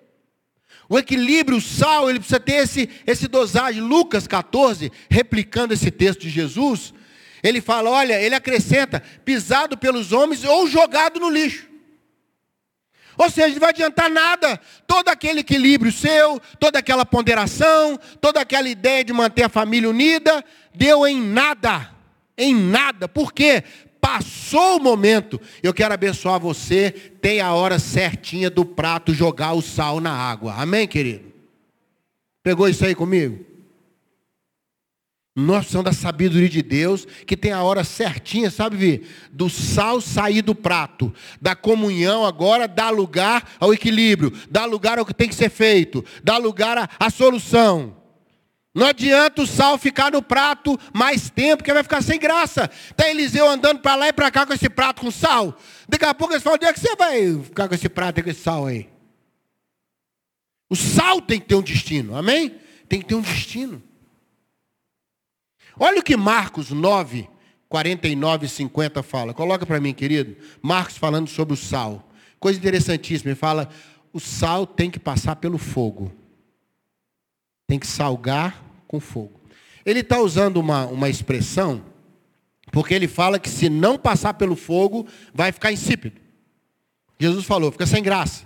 O 0.88 1.00
equilíbrio, 1.00 1.58
o 1.58 1.62
sal, 1.62 2.10
ele 2.10 2.20
precisa 2.20 2.40
ter 2.40 2.64
esse, 2.64 2.90
esse 3.06 3.28
dosagem. 3.28 3.82
Lucas 3.82 4.28
14, 4.28 4.92
replicando 5.10 5.74
esse 5.74 5.90
texto 5.90 6.22
de 6.22 6.30
Jesus, 6.30 6.94
ele 7.42 7.62
fala: 7.62 7.90
olha, 7.90 8.22
ele 8.22 8.36
acrescenta, 8.36 9.02
pisado 9.24 9.78
pelos 9.78 10.12
homens 10.12 10.44
ou 10.44 10.68
jogado 10.68 11.20
no 11.20 11.30
lixo. 11.30 11.68
Ou 13.18 13.30
seja, 13.30 13.54
não 13.54 13.60
vai 13.60 13.70
adiantar 13.70 14.10
nada. 14.10 14.60
Todo 14.86 15.10
aquele 15.10 15.40
equilíbrio 15.40 15.92
seu, 15.92 16.40
toda 16.60 16.80
aquela 16.80 17.06
ponderação, 17.06 17.98
toda 18.20 18.42
aquela 18.42 18.68
ideia 18.68 19.04
de 19.04 19.14
manter 19.14 19.44
a 19.44 19.50
família 19.50 19.90
unida, 19.90 20.44
deu 20.74 21.08
em 21.08 21.22
nada. 21.22 21.92
Em 22.38 22.54
nada. 22.54 23.08
Por 23.08 23.32
quê? 23.32 23.64
Passou 24.06 24.78
o 24.78 24.80
momento. 24.80 25.42
Eu 25.64 25.74
quero 25.74 25.92
abençoar 25.92 26.40
você. 26.40 26.92
Tem 26.92 27.42
a 27.42 27.56
hora 27.56 27.80
certinha 27.80 28.52
do 28.52 28.64
prato 28.64 29.16
jogar 29.16 29.54
o 29.54 29.64
sal 29.64 30.00
na 30.00 30.12
água. 30.12 30.54
Amém, 30.54 30.88
querido? 30.88 31.34
Pegou 32.44 32.70
isso 32.70 32.86
aí 32.86 32.94
comigo? 32.94 33.44
Nós 35.36 35.62
precisamos 35.62 35.86
da 35.86 35.92
sabedoria 35.92 36.48
de 36.48 36.62
Deus, 36.62 37.08
que 37.26 37.36
tem 37.36 37.52
a 37.52 37.64
hora 37.64 37.84
certinha, 37.84 38.52
sabe, 38.52 38.78
Vi? 38.78 39.08
Do 39.32 39.50
sal 39.50 40.00
sair 40.00 40.44
do 40.44 40.54
prato, 40.54 41.12
da 41.42 41.56
comunhão 41.56 42.24
agora 42.24 42.68
dá 42.68 42.92
lugar 42.92 43.56
ao 43.60 43.74
equilíbrio, 43.74 44.32
dá 44.52 44.66
lugar 44.66 45.00
ao 45.00 45.06
que 45.06 45.16
tem 45.16 45.28
que 45.28 45.36
ser 45.36 45.50
feito, 45.50 46.06
dá 46.24 46.38
lugar 46.38 46.92
à 47.00 47.10
solução. 47.10 48.05
Não 48.76 48.88
adianta 48.88 49.42
o 49.42 49.48
sal 49.48 49.78
ficar 49.78 50.12
no 50.12 50.22
prato 50.22 50.78
mais 50.94 51.30
tempo, 51.30 51.64
que 51.64 51.72
vai 51.72 51.82
ficar 51.82 52.04
sem 52.04 52.20
graça. 52.20 52.70
Está 52.92 53.10
Eliseu 53.10 53.50
andando 53.50 53.80
para 53.80 53.96
lá 53.96 54.10
e 54.10 54.14
para 54.14 54.30
cá 54.30 54.46
com 54.46 54.52
esse 54.52 54.70
prato 54.70 55.00
com 55.00 55.10
sal. 55.10 55.58
Daqui 55.88 56.04
a 56.04 56.14
pouco 56.14 56.34
eles 56.34 56.44
falam, 56.44 56.58
onde 56.58 56.66
é 56.66 56.74
que 56.74 56.82
você 56.82 56.94
vai 56.98 57.40
ficar 57.42 57.70
com 57.70 57.74
esse 57.74 57.88
prato 57.88 58.20
e 58.20 58.24
com 58.24 58.30
esse 58.30 58.42
sal 58.42 58.66
aí? 58.66 58.90
O 60.70 60.76
sal 60.76 61.22
tem 61.22 61.40
que 61.40 61.46
ter 61.48 61.56
um 61.56 61.62
destino, 61.62 62.18
amém? 62.18 62.60
Tem 62.90 63.00
que 63.00 63.06
ter 63.06 63.16
um 63.16 63.22
destino. 63.22 63.82
Olha 65.80 66.02
o 66.02 66.04
que 66.04 66.18
Marcos 66.18 66.70
9, 66.72 67.30
49 67.70 68.46
e 68.46 68.50
50 68.50 69.02
fala. 69.02 69.34
Coloca 69.34 69.66
para 69.66 69.80
mim, 69.80 69.94
querido. 69.94 70.36
Marcos 70.62 70.98
falando 70.98 71.30
sobre 71.30 71.54
o 71.54 71.58
sal. 71.58 72.10
Coisa 72.42 72.60
interessantíssima. 72.60 73.30
Ele 73.30 73.40
fala: 73.40 73.70
o 74.12 74.20
sal 74.20 74.68
tem 74.68 74.92
que 74.92 75.00
passar 75.00 75.38
pelo 75.38 75.58
fogo. 75.58 76.12
Tem 77.68 77.80
que 77.80 77.88
salgar 77.88 78.65
com 78.88 79.00
fogo. 79.00 79.42
Ele 79.86 80.00
está 80.00 80.20
usando 80.20 80.58
uma, 80.58 80.86
uma 80.86 81.10
expressão, 81.10 81.84
porque 82.72 82.94
ele 82.94 83.08
fala 83.08 83.40
que 83.40 83.50
se 83.50 83.70
não 83.70 83.98
passar 83.98 84.34
pelo 84.34 84.56
fogo, 84.56 85.08
vai 85.34 85.52
ficar 85.52 85.72
insípido. 85.72 86.20
Jesus 87.20 87.46
falou, 87.46 87.72
fica 87.72 87.86
sem 87.86 88.02
graça. 88.02 88.46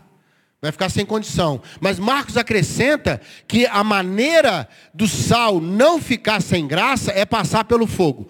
Vai 0.62 0.74
ficar 0.74 0.90
sem 0.90 1.06
condição. 1.06 1.62
Mas 1.80 1.98
Marcos 1.98 2.36
acrescenta 2.36 3.22
que 3.48 3.66
a 3.68 3.82
maneira 3.82 4.68
do 4.94 5.08
sal 5.08 5.62
não 5.62 6.02
ficar 6.02 6.42
sem 6.42 6.68
graça 6.68 7.12
é 7.12 7.26
passar 7.26 7.64
pelo 7.64 7.88
fogo. 7.88 8.30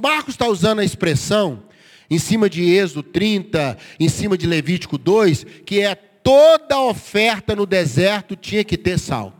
Marcos 0.00 0.34
está 0.34 0.46
usando 0.46 0.80
a 0.80 0.84
expressão 0.84 1.62
em 2.10 2.18
cima 2.18 2.50
de 2.50 2.62
Êxodo 2.62 3.02
30, 3.04 3.78
em 3.98 4.08
cima 4.08 4.36
de 4.36 4.46
Levítico 4.46 4.98
2, 4.98 5.44
que 5.64 5.80
é 5.80 5.94
toda 5.94 6.80
oferta 6.80 7.56
no 7.56 7.64
deserto 7.64 8.36
tinha 8.36 8.62
que 8.62 8.76
ter 8.76 8.98
sal. 8.98 9.39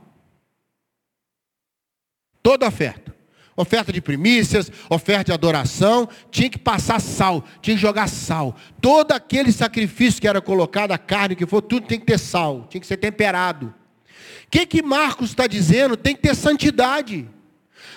Toda 2.42 2.66
oferta 2.66 3.10
oferta 3.60 3.92
de 3.92 4.00
primícias, 4.00 4.70
oferta 4.88 5.24
de 5.24 5.32
adoração, 5.32 6.08
tinha 6.30 6.48
que 6.48 6.58
passar 6.58 7.00
sal, 7.00 7.44
tinha 7.60 7.76
que 7.76 7.82
jogar 7.82 8.08
sal. 8.08 8.56
Todo 8.80 9.12
aquele 9.12 9.52
sacrifício 9.52 10.20
que 10.20 10.28
era 10.28 10.40
colocado, 10.40 10.92
a 10.92 10.98
carne 10.98 11.36
que 11.36 11.46
for, 11.46 11.60
tudo 11.60 11.86
tem 11.86 12.00
que 12.00 12.06
ter 12.06 12.18
sal, 12.18 12.66
tinha 12.70 12.80
que 12.80 12.86
ser 12.86 12.96
temperado. 12.96 13.66
O 13.66 14.50
que, 14.50 14.66
que 14.66 14.82
Marcos 14.82 15.30
está 15.30 15.46
dizendo? 15.46 15.96
Tem 15.96 16.14
que 16.14 16.22
ter 16.22 16.34
santidade. 16.34 17.28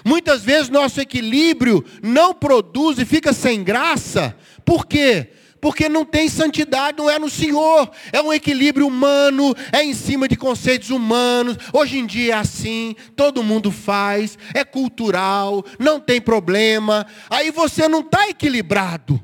Muitas 0.05 0.43
vezes 0.43 0.69
nosso 0.69 1.00
equilíbrio 1.00 1.83
não 2.01 2.33
produz 2.33 3.00
e 3.00 3.05
fica 3.05 3.31
sem 3.31 3.63
graça. 3.63 4.35
Por 4.65 4.85
quê? 4.85 5.29
Porque 5.63 5.88
não 5.88 6.03
tem 6.03 6.27
santidade, 6.27 6.98
não 6.98 7.10
é 7.10 7.17
no 7.17 7.29
Senhor, 7.29 7.89
é 8.12 8.22
um 8.22 8.34
equilíbrio 8.34 8.86
humano, 8.86 9.55
é 9.72 9.82
em 9.82 9.93
cima 9.93 10.27
de 10.27 10.36
conceitos 10.36 10.89
humanos. 10.89 11.55
Hoje 11.72 12.00
em 12.00 12.05
dia 12.05 12.34
é 12.34 12.38
assim, 12.38 12.93
todo 13.15 13.41
mundo 13.41 13.72
faz, 13.72 14.38
é 14.53 14.65
cultural, 14.65 15.63
não 15.79 16.01
tem 16.01 16.20
problema. 16.20 17.08
Aí 17.29 17.50
você 17.50 17.88
não 17.88 18.01
está 18.01 18.27
equilibrado. 18.27 19.24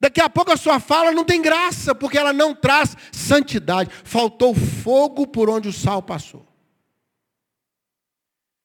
Daqui 0.00 0.22
a 0.22 0.30
pouco 0.30 0.52
a 0.52 0.56
sua 0.56 0.80
fala 0.80 1.12
não 1.12 1.22
tem 1.22 1.42
graça, 1.42 1.94
porque 1.94 2.16
ela 2.16 2.32
não 2.32 2.54
traz 2.54 2.96
santidade. 3.12 3.90
Faltou 4.04 4.54
fogo 4.54 5.26
por 5.26 5.50
onde 5.50 5.68
o 5.68 5.72
sal 5.72 6.00
passou. 6.00 6.48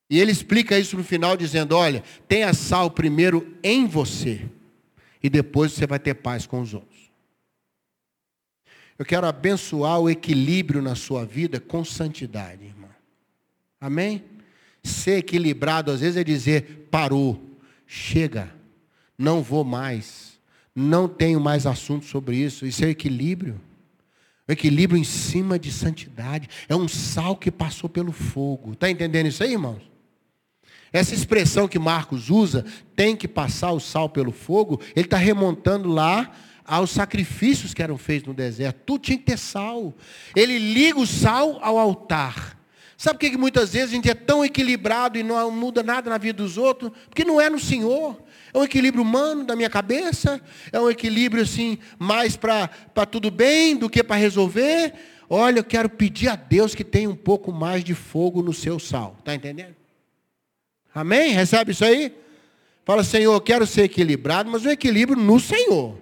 E 0.10 0.22
ele 0.22 0.32
explica 0.32 0.80
isso 0.80 0.96
no 0.96 1.04
final 1.04 1.36
dizendo: 1.36 1.76
olha, 1.76 2.02
tenha 2.30 2.54
sal 2.54 2.90
primeiro 2.90 3.58
em 3.62 3.86
você 3.86 4.53
e 5.24 5.30
depois 5.30 5.72
você 5.72 5.88
vai 5.88 5.98
ter 5.98 6.16
paz 6.16 6.46
com 6.46 6.60
os 6.60 6.74
outros. 6.74 7.12
Eu 9.00 9.06
quero 9.06 9.26
abençoar 9.26 10.00
o 10.00 10.10
equilíbrio 10.10 10.82
na 10.82 10.94
sua 10.94 11.26
vida 11.26 11.60
com 11.60 11.84
santidade, 11.84 12.66
irmão. 12.66 12.90
Amém? 13.80 14.24
Ser 14.84 15.20
equilibrado 15.20 15.92
às 15.92 16.02
vezes 16.02 16.18
é 16.18 16.24
dizer: 16.24 16.88
parou, 16.92 17.42
chega, 17.88 18.54
não 19.18 19.42
vou 19.42 19.64
mais, 19.64 20.40
não 20.76 21.08
tenho 21.08 21.40
mais 21.40 21.66
assunto 21.66 22.06
sobre 22.06 22.36
isso. 22.36 22.66
Isso 22.66 22.84
é 22.84 22.90
equilíbrio. 22.90 23.60
O 24.48 24.52
equilíbrio 24.52 25.00
em 25.00 25.06
cima 25.06 25.58
de 25.58 25.72
santidade. 25.72 26.50
É 26.68 26.76
um 26.76 26.88
sal 26.88 27.38
que 27.38 27.50
passou 27.50 27.90
pelo 27.90 28.12
fogo. 28.12 28.74
Está 28.74 28.90
entendendo 28.90 29.28
isso 29.28 29.42
aí, 29.42 29.54
irmãos? 29.54 29.93
Essa 30.94 31.16
expressão 31.16 31.68
que 31.68 31.80
Marcos 31.80 32.30
usa, 32.30 32.64
tem 32.96 33.16
que 33.16 33.28
passar 33.28 33.72
o 33.72 33.80
sal 33.80 34.08
pelo 34.08 34.32
fogo, 34.32 34.80
ele 34.96 35.08
está 35.08 35.18
remontando 35.18 35.90
lá 35.90 36.32
aos 36.64 36.92
sacrifícios 36.92 37.74
que 37.74 37.82
eram 37.82 37.98
feitos 37.98 38.28
no 38.28 38.34
deserto. 38.34 38.80
Tudo 38.86 39.02
tinha 39.02 39.18
que 39.18 39.24
ter 39.24 39.38
sal. 39.38 39.92
Ele 40.36 40.60
liga 40.60 41.00
o 41.00 41.08
sal 41.08 41.58
ao 41.64 41.80
altar. 41.80 42.60
Sabe 42.96 43.20
por 43.20 43.30
que 43.30 43.38
muitas 43.38 43.74
vezes 43.74 43.90
a 43.90 43.96
gente 43.96 44.10
é 44.10 44.14
tão 44.14 44.46
equilibrado 44.46 45.18
e 45.18 45.24
não 45.24 45.50
muda 45.50 45.82
nada 45.82 46.12
na 46.12 46.18
vida 46.20 46.42
dos 46.42 46.58
outros? 46.58 46.92
Porque 47.10 47.26
não 47.26 47.42
é 47.42 47.50
no 47.50 47.60
Senhor. 47.60 48.22
É 48.54 48.58
um 48.58 48.64
equilíbrio 48.64 49.02
humano 49.02 49.44
da 49.44 49.56
minha 49.56 49.70
cabeça, 49.70 50.40
é 50.72 50.80
um 50.80 50.90
equilíbrio 50.90 51.42
assim, 51.42 51.80
mais 51.98 52.38
para 52.38 52.70
tudo 53.10 53.32
bem 53.32 53.76
do 53.76 53.90
que 53.90 54.04
para 54.04 54.16
resolver. 54.16 54.94
Olha, 55.28 55.60
eu 55.60 55.64
quero 55.64 55.90
pedir 55.90 56.30
a 56.30 56.36
Deus 56.36 56.76
que 56.76 56.84
tenha 56.84 57.10
um 57.10 57.16
pouco 57.16 57.52
mais 57.52 57.84
de 57.84 57.96
fogo 57.96 58.44
no 58.44 58.54
seu 58.54 58.78
sal. 58.78 59.16
Está 59.20 59.34
entendendo? 59.34 59.83
Amém? 60.94 61.32
Recebe 61.32 61.72
isso 61.72 61.84
aí? 61.84 62.16
Fala, 62.86 63.04
Senhor, 63.04 63.34
eu 63.34 63.42
quero 63.42 63.66
ser 63.66 63.84
equilibrado, 63.84 64.50
mas 64.50 64.66
o 64.66 64.70
equilíbrio 64.70 65.18
no 65.18 65.40
Senhor. 65.40 65.98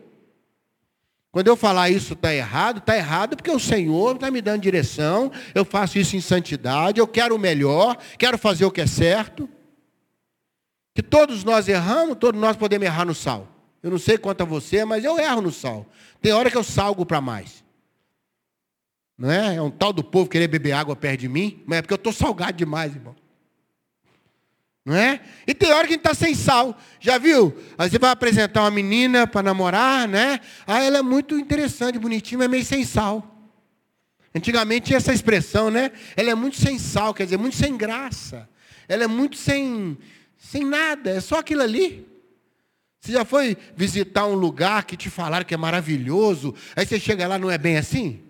Quando 1.32 1.48
eu 1.48 1.56
falar 1.56 1.90
isso 1.90 2.14
está 2.14 2.34
errado, 2.34 2.80
está 2.80 2.98
errado 2.98 3.38
porque 3.38 3.52
o 3.52 3.60
Senhor 3.60 4.16
está 4.16 4.30
me 4.30 4.42
dando 4.42 4.62
direção, 4.62 5.32
eu 5.56 5.64
faço 5.64 5.98
isso 5.98 6.18
em 6.18 6.22
santidade, 6.22 7.00
eu 7.00 7.08
quero 7.08 7.36
o 7.36 7.40
melhor, 7.40 7.98
quero 8.18 8.38
fazer 8.38 8.66
o 8.66 8.72
que 8.72 8.82
é 8.82 8.88
certo. 8.88 9.48
Que 10.94 11.02
todos 11.02 11.46
nós 11.46 11.70
erramos, 11.70 12.18
todos 12.20 12.40
nós 12.40 12.58
podemos 12.58 12.86
errar 12.86 13.06
no 13.06 13.16
sal. 13.16 13.48
Eu 13.82 13.92
não 13.92 13.98
sei 13.98 14.18
quanto 14.18 14.42
a 14.42 14.46
você, 14.46 14.84
mas 14.84 15.06
eu 15.06 15.18
erro 15.18 15.42
no 15.42 15.52
sal. 15.52 15.86
Tem 16.22 16.34
hora 16.34 16.52
que 16.52 16.58
eu 16.58 16.64
salgo 16.64 17.06
para 17.06 17.22
mais. 17.22 17.64
Não 19.18 19.32
é? 19.32 19.56
É 19.56 19.62
um 19.62 19.72
tal 19.72 19.94
do 19.94 20.04
povo 20.04 20.30
querer 20.30 20.48
beber 20.48 20.74
água 20.74 20.96
perto 20.96 21.22
de 21.22 21.30
mim, 21.30 21.64
mas 21.66 21.80
é 21.80 21.82
porque 21.82 21.94
eu 21.94 21.98
estou 21.98 22.12
salgado 22.12 22.58
demais, 22.58 22.94
irmão. 22.94 23.16
Não 24.84 24.96
é? 24.96 25.22
E 25.46 25.54
tem 25.54 25.72
hora 25.72 25.88
que 25.88 25.94
a 25.94 25.98
gente 25.98 26.08
está 26.08 26.14
sem 26.14 26.34
sal. 26.34 26.78
Já 27.00 27.18
viu? 27.18 27.56
Aí 27.78 27.90
você 27.90 28.00
vai 28.00 28.10
apresentar 28.10 28.64
uma 28.64 28.72
menina 28.72 29.28
para 29.28 29.44
namorar, 29.44 30.08
né? 30.08 30.40
Ah, 30.66 30.84
ela 30.84 30.98
é 30.98 31.02
muito 31.02 31.38
interessante, 31.38 32.00
bonitinha, 32.00 32.40
mas 32.40 32.50
meio 32.50 32.66
sem 32.66 32.84
sal. 32.84 33.28
Antigamente 34.34 34.88
tinha 34.88 34.98
essa 34.98 35.14
expressão, 35.14 35.70
né? 35.70 35.92
Ela 36.16 36.32
é 36.32 36.36
muito 36.36 36.58
sem 36.58 36.80
sal, 36.80 37.14
quer 37.14 37.26
dizer, 37.26 37.38
muito 37.38 37.56
sem 37.56 37.78
graça. 37.78 38.50
Ela 38.88 39.04
é 39.04 39.08
muito 39.08 39.38
sem, 39.38 39.98
sem 40.38 40.66
nada, 40.66 41.12
é 41.12 41.20
só 41.20 41.40
aquilo 41.40 41.62
ali. 41.62 42.08
Você 43.00 43.12
já 43.12 43.26
foi 43.26 43.58
visitar 43.76 44.26
um 44.26 44.36
lugar 44.36 44.86
que 44.86 44.96
te 44.96 45.10
falaram 45.10 45.46
que 45.46 45.54
é 45.54 45.58
maravilhoso, 45.58 46.56
aí 46.76 46.86
você 46.86 47.00
chega 47.00 47.28
lá, 47.28 47.38
não 47.38 47.50
é 47.50 47.58
bem 47.58 47.78
assim? 47.78 48.22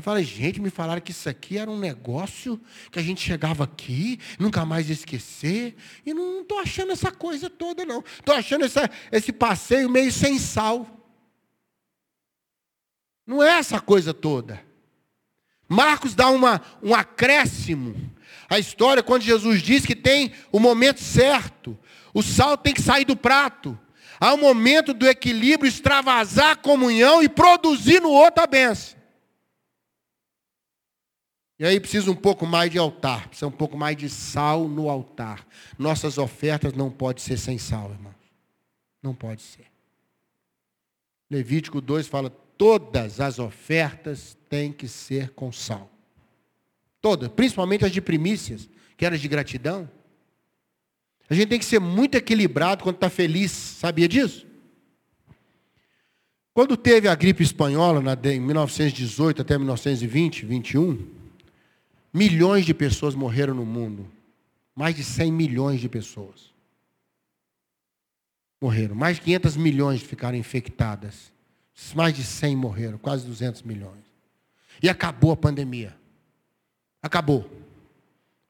Ele 0.00 0.04
fala, 0.04 0.22
gente, 0.22 0.62
me 0.62 0.70
falaram 0.70 1.02
que 1.02 1.10
isso 1.10 1.28
aqui 1.28 1.58
era 1.58 1.70
um 1.70 1.78
negócio 1.78 2.58
que 2.90 2.98
a 2.98 3.02
gente 3.02 3.20
chegava 3.20 3.64
aqui, 3.64 4.18
nunca 4.38 4.64
mais 4.64 4.88
esquecer. 4.88 5.76
E 6.06 6.14
não 6.14 6.40
estou 6.40 6.58
achando 6.58 6.90
essa 6.90 7.12
coisa 7.12 7.50
toda, 7.50 7.84
não. 7.84 8.02
Estou 8.18 8.34
achando 8.34 8.64
essa, 8.64 8.90
esse 9.12 9.30
passeio 9.30 9.90
meio 9.90 10.10
sem 10.10 10.38
sal. 10.38 10.86
Não 13.26 13.42
é 13.42 13.58
essa 13.58 13.78
coisa 13.78 14.14
toda. 14.14 14.64
Marcos 15.68 16.14
dá 16.14 16.30
uma, 16.30 16.62
um 16.82 16.94
acréscimo 16.94 17.94
à 18.48 18.58
história 18.58 19.02
quando 19.02 19.20
Jesus 19.20 19.60
diz 19.60 19.84
que 19.84 19.94
tem 19.94 20.32
o 20.50 20.58
momento 20.58 21.00
certo. 21.00 21.78
O 22.14 22.22
sal 22.22 22.56
tem 22.56 22.72
que 22.72 22.80
sair 22.80 23.04
do 23.04 23.14
prato. 23.14 23.78
Há 24.18 24.32
um 24.32 24.38
momento 24.38 24.94
do 24.94 25.06
equilíbrio, 25.06 25.68
extravasar 25.68 26.52
a 26.52 26.56
comunhão 26.56 27.22
e 27.22 27.28
produzir 27.28 28.00
no 28.00 28.10
outro 28.10 28.42
a 28.42 28.46
bênção. 28.46 28.99
E 31.60 31.66
aí 31.66 31.78
precisa 31.78 32.10
um 32.10 32.16
pouco 32.16 32.46
mais 32.46 32.70
de 32.70 32.78
altar, 32.78 33.28
precisa 33.28 33.46
um 33.46 33.50
pouco 33.52 33.76
mais 33.76 33.94
de 33.94 34.08
sal 34.08 34.66
no 34.66 34.88
altar. 34.88 35.46
Nossas 35.78 36.16
ofertas 36.16 36.72
não 36.72 36.90
podem 36.90 37.22
ser 37.22 37.36
sem 37.36 37.58
sal, 37.58 37.90
irmãos. 37.90 38.14
Não 39.02 39.14
pode 39.14 39.42
ser. 39.42 39.66
Levítico 41.30 41.82
2 41.82 42.06
fala: 42.06 42.30
todas 42.30 43.20
as 43.20 43.38
ofertas 43.38 44.38
têm 44.48 44.72
que 44.72 44.88
ser 44.88 45.32
com 45.32 45.52
sal. 45.52 45.90
Todas, 46.98 47.28
principalmente 47.28 47.84
as 47.84 47.92
de 47.92 48.00
primícias, 48.00 48.66
que 48.96 49.04
eram 49.04 49.18
de 49.18 49.28
gratidão. 49.28 49.86
A 51.28 51.34
gente 51.34 51.48
tem 51.48 51.58
que 51.58 51.66
ser 51.66 51.78
muito 51.78 52.14
equilibrado 52.14 52.82
quando 52.82 52.96
está 52.96 53.10
feliz, 53.10 53.50
sabia 53.50 54.08
disso? 54.08 54.46
Quando 56.54 56.74
teve 56.74 57.06
a 57.06 57.14
gripe 57.14 57.42
espanhola, 57.42 58.02
em 58.24 58.40
1918 58.40 59.42
até 59.42 59.58
1920, 59.58 60.46
21, 60.46 61.19
milhões 62.12 62.64
de 62.64 62.74
pessoas 62.74 63.14
morreram 63.14 63.54
no 63.54 63.64
mundo. 63.64 64.06
Mais 64.74 64.94
de 64.94 65.04
100 65.04 65.32
milhões 65.32 65.80
de 65.80 65.88
pessoas 65.88 66.50
morreram. 68.60 68.94
Mais 68.94 69.16
de 69.16 69.22
500 69.22 69.56
milhões 69.56 70.02
ficaram 70.02 70.36
infectadas. 70.36 71.32
Mais 71.94 72.14
de 72.14 72.22
100 72.22 72.56
morreram, 72.56 72.98
quase 72.98 73.24
200 73.26 73.62
milhões. 73.62 74.04
E 74.82 74.88
acabou 74.88 75.32
a 75.32 75.36
pandemia. 75.36 75.96
Acabou. 77.02 77.50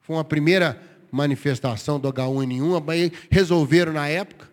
Foi 0.01 0.17
uma 0.17 0.25
primeira 0.25 0.81
manifestação 1.13 2.01
do 2.01 2.13
H1N1, 2.13 2.85
mas 2.85 3.13
resolveram 3.31 3.93
na 3.93 4.09
época. 4.09 4.51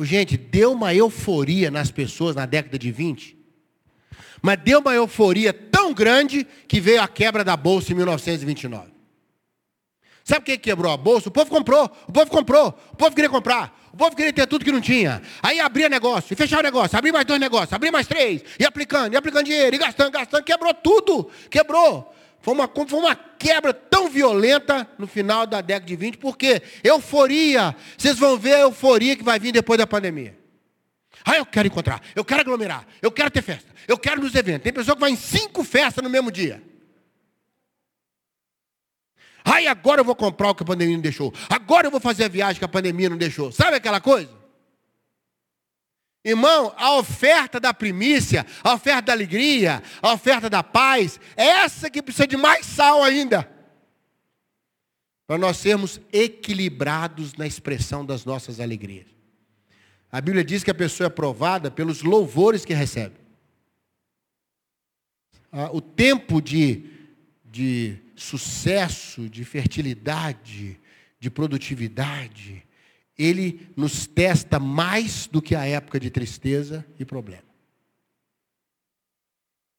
Gente, 0.00 0.36
deu 0.36 0.72
uma 0.72 0.94
euforia 0.94 1.70
nas 1.70 1.90
pessoas 1.90 2.34
na 2.34 2.46
década 2.46 2.78
de 2.78 2.90
20, 2.90 3.37
mas 4.42 4.58
deu 4.58 4.80
uma 4.80 4.94
euforia 4.94 5.52
tão 5.52 5.92
grande 5.92 6.46
que 6.66 6.80
veio 6.80 7.02
a 7.02 7.08
quebra 7.08 7.44
da 7.44 7.56
bolsa 7.56 7.92
em 7.92 7.96
1929. 7.96 8.98
Sabe 10.28 10.40
o 10.40 10.44
que 10.44 10.58
quebrou 10.58 10.92
a 10.92 10.96
bolsa? 10.96 11.30
O 11.30 11.32
povo 11.32 11.48
comprou, 11.48 11.90
o 12.06 12.12
povo 12.12 12.30
comprou, 12.30 12.78
o 12.92 12.96
povo 12.96 13.14
queria 13.14 13.30
comprar, 13.30 13.88
o 13.90 13.96
povo 13.96 14.14
queria 14.14 14.32
ter 14.32 14.46
tudo 14.46 14.62
que 14.62 14.70
não 14.70 14.80
tinha. 14.80 15.22
Aí 15.42 15.58
abria 15.58 15.88
negócio, 15.88 16.34
e 16.34 16.36
fechava 16.36 16.62
negócio, 16.62 16.98
abria 16.98 17.12
mais 17.12 17.24
dois 17.24 17.40
negócios, 17.40 17.72
abria 17.72 17.90
mais 17.90 18.06
três, 18.06 18.42
e 18.58 18.64
aplicando, 18.66 19.14
e 19.14 19.16
aplicando 19.16 19.46
dinheiro, 19.46 19.74
e 19.74 19.78
gastando, 19.78 20.10
gastando, 20.10 20.44
quebrou 20.44 20.74
tudo, 20.74 21.30
quebrou. 21.48 22.14
Foi 22.42 22.52
uma, 22.52 22.68
foi 22.68 22.98
uma 22.98 23.16
quebra 23.16 23.72
tão 23.72 24.10
violenta 24.10 24.86
no 24.98 25.06
final 25.06 25.46
da 25.46 25.62
década 25.62 25.86
de 25.86 25.96
20, 25.96 26.18
porque 26.18 26.62
euforia, 26.84 27.74
vocês 27.96 28.18
vão 28.18 28.38
ver 28.38 28.54
a 28.54 28.60
euforia 28.60 29.16
que 29.16 29.24
vai 29.24 29.38
vir 29.38 29.52
depois 29.52 29.78
da 29.78 29.86
pandemia. 29.86 30.36
Ah, 31.30 31.36
eu 31.36 31.44
quero 31.44 31.68
encontrar, 31.68 32.00
eu 32.16 32.24
quero 32.24 32.40
aglomerar, 32.40 32.86
eu 33.02 33.12
quero 33.12 33.30
ter 33.30 33.42
festa, 33.42 33.70
eu 33.86 33.98
quero 33.98 34.22
nos 34.22 34.34
eventos. 34.34 34.62
Tem 34.62 34.72
pessoa 34.72 34.94
que 34.94 35.00
vai 35.02 35.10
em 35.10 35.16
cinco 35.16 35.62
festas 35.62 36.02
no 36.02 36.08
mesmo 36.08 36.32
dia. 36.32 36.62
Ai, 39.44 39.66
agora 39.66 40.00
eu 40.00 40.04
vou 40.06 40.16
comprar 40.16 40.48
o 40.48 40.54
que 40.54 40.62
a 40.62 40.66
pandemia 40.66 40.96
não 40.96 41.02
deixou. 41.02 41.34
Agora 41.50 41.86
eu 41.86 41.90
vou 41.90 42.00
fazer 42.00 42.24
a 42.24 42.28
viagem 42.28 42.58
que 42.58 42.64
a 42.64 42.68
pandemia 42.68 43.10
não 43.10 43.18
deixou. 43.18 43.52
Sabe 43.52 43.76
aquela 43.76 44.00
coisa? 44.00 44.30
Irmão, 46.24 46.72
a 46.78 46.96
oferta 46.96 47.60
da 47.60 47.74
primícia, 47.74 48.46
a 48.64 48.72
oferta 48.72 49.02
da 49.02 49.12
alegria, 49.12 49.82
a 50.00 50.14
oferta 50.14 50.48
da 50.48 50.62
paz, 50.62 51.20
é 51.36 51.44
essa 51.44 51.90
que 51.90 52.00
precisa 52.00 52.26
de 52.26 52.38
mais 52.38 52.64
sal 52.64 53.04
ainda. 53.04 53.46
Para 55.26 55.36
nós 55.36 55.58
sermos 55.58 56.00
equilibrados 56.10 57.34
na 57.34 57.46
expressão 57.46 58.02
das 58.02 58.24
nossas 58.24 58.60
alegrias. 58.60 59.17
A 60.10 60.20
Bíblia 60.20 60.42
diz 60.42 60.64
que 60.64 60.70
a 60.70 60.74
pessoa 60.74 61.06
é 61.06 61.10
provada 61.10 61.70
pelos 61.70 62.02
louvores 62.02 62.64
que 62.64 62.72
recebe. 62.72 63.16
Ah, 65.52 65.70
o 65.72 65.80
tempo 65.80 66.40
de, 66.40 66.84
de 67.44 67.96
sucesso, 68.16 69.28
de 69.28 69.44
fertilidade, 69.44 70.80
de 71.20 71.30
produtividade, 71.30 72.64
ele 73.16 73.68
nos 73.76 74.06
testa 74.06 74.58
mais 74.58 75.26
do 75.26 75.42
que 75.42 75.54
a 75.54 75.66
época 75.66 75.98
de 75.98 76.10
tristeza 76.10 76.86
e 76.98 77.04
problema. 77.04 77.48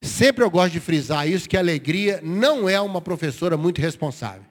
Sempre 0.02 0.44
eu 0.44 0.50
gosto 0.50 0.72
de 0.72 0.80
frisar 0.80 1.28
isso, 1.28 1.48
que 1.48 1.56
a 1.56 1.60
alegria 1.60 2.20
não 2.22 2.68
é 2.68 2.80
uma 2.80 3.00
professora 3.00 3.56
muito 3.56 3.80
responsável. 3.80 4.46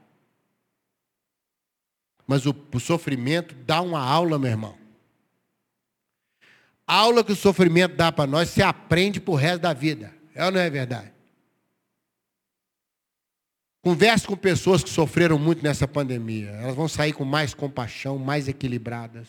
Mas 2.27 2.45
o, 2.45 2.55
o 2.73 2.79
sofrimento 2.79 3.55
dá 3.55 3.81
uma 3.81 3.99
aula, 3.99 4.37
meu 4.37 4.49
irmão. 4.49 4.78
A 6.89 6.95
aula 6.95 7.23
que 7.23 7.31
o 7.31 7.35
sofrimento 7.35 7.95
dá 7.95 8.11
para 8.11 8.25
nós, 8.25 8.49
você 8.49 8.63
aprende 8.63 9.19
para 9.19 9.31
o 9.31 9.35
resto 9.35 9.61
da 9.61 9.73
vida. 9.73 10.11
É 10.33 10.43
ou 10.43 10.49
não 10.49 10.59
é 10.59 10.67
verdade? 10.71 11.13
Converse 13.79 14.25
com 14.25 14.35
pessoas 14.35 14.83
que 14.83 14.89
sofreram 14.89 15.37
muito 15.37 15.61
nessa 15.61 15.87
pandemia. 15.87 16.49
Elas 16.49 16.75
vão 16.75 16.87
sair 16.87 17.13
com 17.13 17.23
mais 17.23 17.53
compaixão, 17.53 18.17
mais 18.17 18.47
equilibradas, 18.47 19.27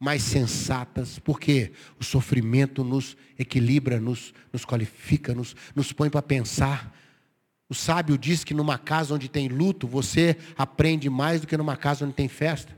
mais 0.00 0.22
sensatas, 0.22 1.18
porque 1.18 1.72
o 2.00 2.04
sofrimento 2.04 2.82
nos 2.82 3.18
equilibra, 3.38 4.00
nos, 4.00 4.32
nos 4.50 4.64
qualifica, 4.64 5.34
nos, 5.34 5.54
nos 5.76 5.92
põe 5.92 6.08
para 6.08 6.22
pensar. 6.22 6.90
O 7.68 7.74
sábio 7.74 8.16
diz 8.16 8.44
que 8.44 8.54
numa 8.54 8.78
casa 8.78 9.14
onde 9.14 9.28
tem 9.28 9.46
luto, 9.48 9.86
você 9.86 10.38
aprende 10.56 11.10
mais 11.10 11.42
do 11.42 11.46
que 11.46 11.56
numa 11.58 11.76
casa 11.76 12.06
onde 12.06 12.14
tem 12.14 12.28
festa. 12.28 12.74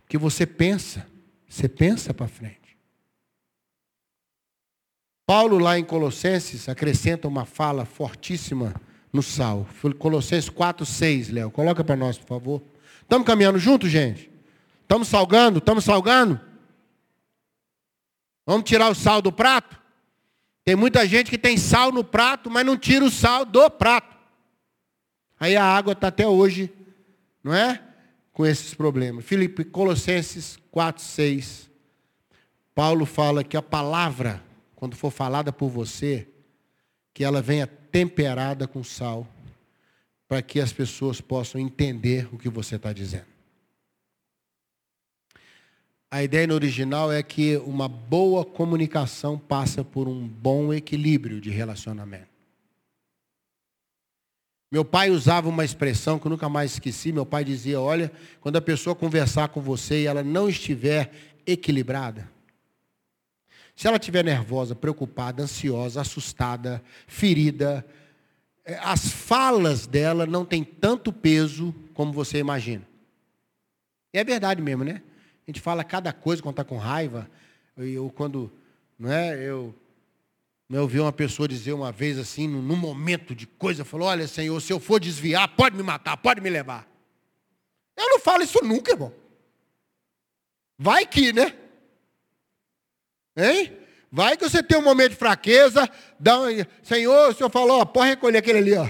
Porque 0.00 0.16
você 0.16 0.46
pensa, 0.46 1.11
você 1.52 1.68
pensa 1.68 2.14
para 2.14 2.26
frente. 2.26 2.78
Paulo, 5.26 5.58
lá 5.58 5.78
em 5.78 5.84
Colossenses, 5.84 6.66
acrescenta 6.66 7.28
uma 7.28 7.44
fala 7.44 7.84
fortíssima 7.84 8.74
no 9.12 9.22
sal. 9.22 9.68
Colossenses 9.98 10.48
4, 10.48 10.86
6, 10.86 11.28
Léo. 11.28 11.50
Coloca 11.50 11.84
para 11.84 11.94
nós, 11.94 12.16
por 12.16 12.26
favor. 12.26 12.62
Estamos 13.02 13.26
caminhando 13.26 13.58
juntos, 13.58 13.90
gente? 13.90 14.30
Estamos 14.80 15.08
salgando? 15.08 15.58
Estamos 15.58 15.84
salgando? 15.84 16.40
Vamos 18.46 18.64
tirar 18.64 18.90
o 18.90 18.94
sal 18.94 19.20
do 19.20 19.30
prato? 19.30 19.78
Tem 20.64 20.74
muita 20.74 21.06
gente 21.06 21.30
que 21.30 21.36
tem 21.36 21.58
sal 21.58 21.92
no 21.92 22.02
prato, 22.02 22.50
mas 22.50 22.64
não 22.64 22.78
tira 22.78 23.04
o 23.04 23.10
sal 23.10 23.44
do 23.44 23.68
prato. 23.70 24.16
Aí 25.38 25.54
a 25.54 25.64
água 25.64 25.92
está 25.92 26.08
até 26.08 26.26
hoje, 26.26 26.72
não 27.44 27.52
é? 27.52 27.82
Com 28.32 28.46
esses 28.46 28.72
problemas. 28.72 29.26
Filipe, 29.26 29.64
Colossenses 29.64 30.61
4, 30.72 31.02
6. 31.02 31.70
Paulo 32.74 33.06
fala 33.06 33.44
que 33.44 33.56
a 33.56 33.62
palavra, 33.62 34.42
quando 34.74 34.96
for 34.96 35.10
falada 35.10 35.52
por 35.52 35.68
você, 35.68 36.26
que 37.14 37.22
ela 37.22 37.42
venha 37.42 37.66
temperada 37.66 38.66
com 38.66 38.82
sal, 38.82 39.28
para 40.26 40.40
que 40.40 40.58
as 40.58 40.72
pessoas 40.72 41.20
possam 41.20 41.60
entender 41.60 42.26
o 42.34 42.38
que 42.38 42.48
você 42.48 42.76
está 42.76 42.90
dizendo. 42.90 43.26
A 46.10 46.22
ideia 46.22 46.46
no 46.46 46.54
original 46.54 47.12
é 47.12 47.22
que 47.22 47.58
uma 47.58 47.86
boa 47.86 48.44
comunicação 48.44 49.38
passa 49.38 49.84
por 49.84 50.08
um 50.08 50.26
bom 50.26 50.72
equilíbrio 50.72 51.38
de 51.40 51.50
relacionamento. 51.50 52.31
Meu 54.72 54.86
pai 54.86 55.10
usava 55.10 55.50
uma 55.50 55.66
expressão 55.66 56.18
que 56.18 56.26
eu 56.26 56.30
nunca 56.30 56.48
mais 56.48 56.72
esqueci. 56.72 57.12
Meu 57.12 57.26
pai 57.26 57.44
dizia: 57.44 57.78
Olha, 57.78 58.10
quando 58.40 58.56
a 58.56 58.60
pessoa 58.62 58.96
conversar 58.96 59.48
com 59.48 59.60
você 59.60 60.00
e 60.00 60.06
ela 60.06 60.22
não 60.22 60.48
estiver 60.48 61.12
equilibrada, 61.46 62.26
se 63.76 63.86
ela 63.86 63.98
estiver 63.98 64.24
nervosa, 64.24 64.74
preocupada, 64.74 65.42
ansiosa, 65.42 66.00
assustada, 66.00 66.82
ferida, 67.06 67.86
eh, 68.64 68.78
as 68.82 69.10
falas 69.10 69.86
dela 69.86 70.24
não 70.24 70.42
têm 70.42 70.64
tanto 70.64 71.12
peso 71.12 71.74
como 71.92 72.10
você 72.10 72.38
imagina. 72.38 72.82
E 74.10 74.18
é 74.18 74.24
verdade 74.24 74.62
mesmo, 74.62 74.84
né? 74.84 75.02
A 75.46 75.50
gente 75.50 75.60
fala 75.60 75.84
cada 75.84 76.14
coisa 76.14 76.42
quando 76.42 76.54
está 76.54 76.64
com 76.64 76.78
raiva. 76.78 77.28
Eu 77.76 78.08
quando, 78.08 78.50
não 78.98 79.12
é? 79.12 79.36
Eu, 79.36 79.74
eu 80.76 80.82
ouvi 80.82 81.00
uma 81.00 81.12
pessoa 81.12 81.46
dizer 81.46 81.72
uma 81.72 81.92
vez 81.92 82.18
assim, 82.18 82.48
num 82.48 82.76
momento 82.76 83.34
de 83.34 83.46
coisa, 83.46 83.84
falou: 83.84 84.08
Olha, 84.08 84.26
Senhor, 84.26 84.60
se 84.60 84.72
eu 84.72 84.80
for 84.80 84.98
desviar, 84.98 85.48
pode 85.56 85.76
me 85.76 85.82
matar, 85.82 86.16
pode 86.16 86.40
me 86.40 86.48
levar. 86.48 86.88
Eu 87.96 88.08
não 88.08 88.20
falo 88.20 88.42
isso 88.42 88.64
nunca, 88.64 88.92
irmão. 88.92 89.12
Vai 90.78 91.06
que, 91.06 91.32
né? 91.32 91.54
Hein? 93.36 93.76
Vai 94.10 94.36
que 94.36 94.48
você 94.48 94.62
tem 94.62 94.78
um 94.78 94.82
momento 94.82 95.10
de 95.10 95.16
fraqueza, 95.16 95.88
dá 96.18 96.40
um, 96.40 96.46
Senhor, 96.82 97.30
o 97.30 97.34
Senhor 97.34 97.50
falou, 97.50 97.80
ó, 97.80 97.84
pode 97.84 98.10
recolher 98.10 98.38
aquele 98.38 98.58
ali, 98.58 98.74
ó. 98.74 98.88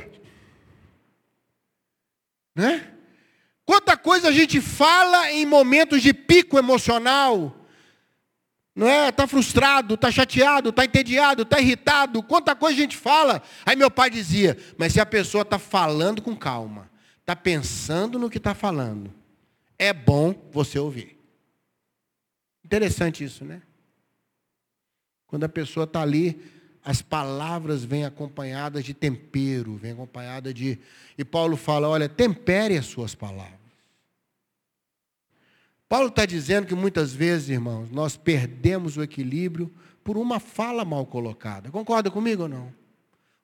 Né? 2.54 2.92
Quanta 3.64 3.96
coisa 3.96 4.28
a 4.28 4.32
gente 4.32 4.60
fala 4.60 5.30
em 5.30 5.46
momentos 5.46 6.02
de 6.02 6.12
pico 6.12 6.58
emocional. 6.58 7.56
Não 8.74 8.88
é? 8.88 9.08
Está 9.08 9.26
frustrado, 9.26 9.94
está 9.94 10.10
chateado, 10.10 10.70
está 10.70 10.84
entediado, 10.84 11.42
está 11.42 11.60
irritado. 11.60 12.22
Quanta 12.22 12.54
coisa 12.54 12.76
a 12.76 12.80
gente 12.80 12.96
fala. 12.96 13.42
Aí 13.66 13.76
meu 13.76 13.90
pai 13.90 14.08
dizia, 14.08 14.56
mas 14.78 14.92
se 14.94 15.00
a 15.00 15.06
pessoa 15.06 15.42
está 15.42 15.58
falando 15.58 16.22
com 16.22 16.34
calma, 16.34 16.90
está 17.20 17.36
pensando 17.36 18.18
no 18.18 18.30
que 18.30 18.38
está 18.38 18.54
falando, 18.54 19.12
é 19.78 19.92
bom 19.92 20.34
você 20.50 20.78
ouvir. 20.78 21.18
Interessante 22.64 23.22
isso, 23.24 23.44
né? 23.44 23.60
Quando 25.26 25.44
a 25.44 25.48
pessoa 25.48 25.84
está 25.84 26.00
ali 26.00 26.40
as 26.84 27.00
palavras 27.00 27.84
vêm 27.84 28.04
acompanhadas 28.04 28.84
de 28.84 28.92
tempero, 28.92 29.76
vêm 29.76 29.92
acompanhadas 29.92 30.52
de. 30.52 30.78
E 31.16 31.24
Paulo 31.24 31.56
fala: 31.56 31.88
olha, 31.88 32.08
tempere 32.08 32.76
as 32.76 32.86
suas 32.86 33.14
palavras. 33.14 33.61
Paulo 35.92 36.08
está 36.08 36.24
dizendo 36.24 36.66
que 36.66 36.74
muitas 36.74 37.12
vezes, 37.12 37.50
irmãos, 37.50 37.90
nós 37.90 38.16
perdemos 38.16 38.96
o 38.96 39.02
equilíbrio 39.02 39.70
por 40.02 40.16
uma 40.16 40.40
fala 40.40 40.86
mal 40.86 41.04
colocada. 41.04 41.70
Concorda 41.70 42.10
comigo 42.10 42.44
ou 42.44 42.48
não? 42.48 42.72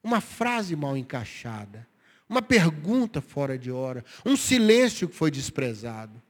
Uma 0.02 0.22
frase 0.22 0.74
mal 0.74 0.96
encaixada, 0.96 1.86
uma 2.26 2.40
pergunta 2.40 3.20
fora 3.20 3.58
de 3.58 3.70
hora, 3.70 4.02
um 4.24 4.34
silêncio 4.34 5.10
que 5.10 5.14
foi 5.14 5.30
desprezado. 5.30 6.22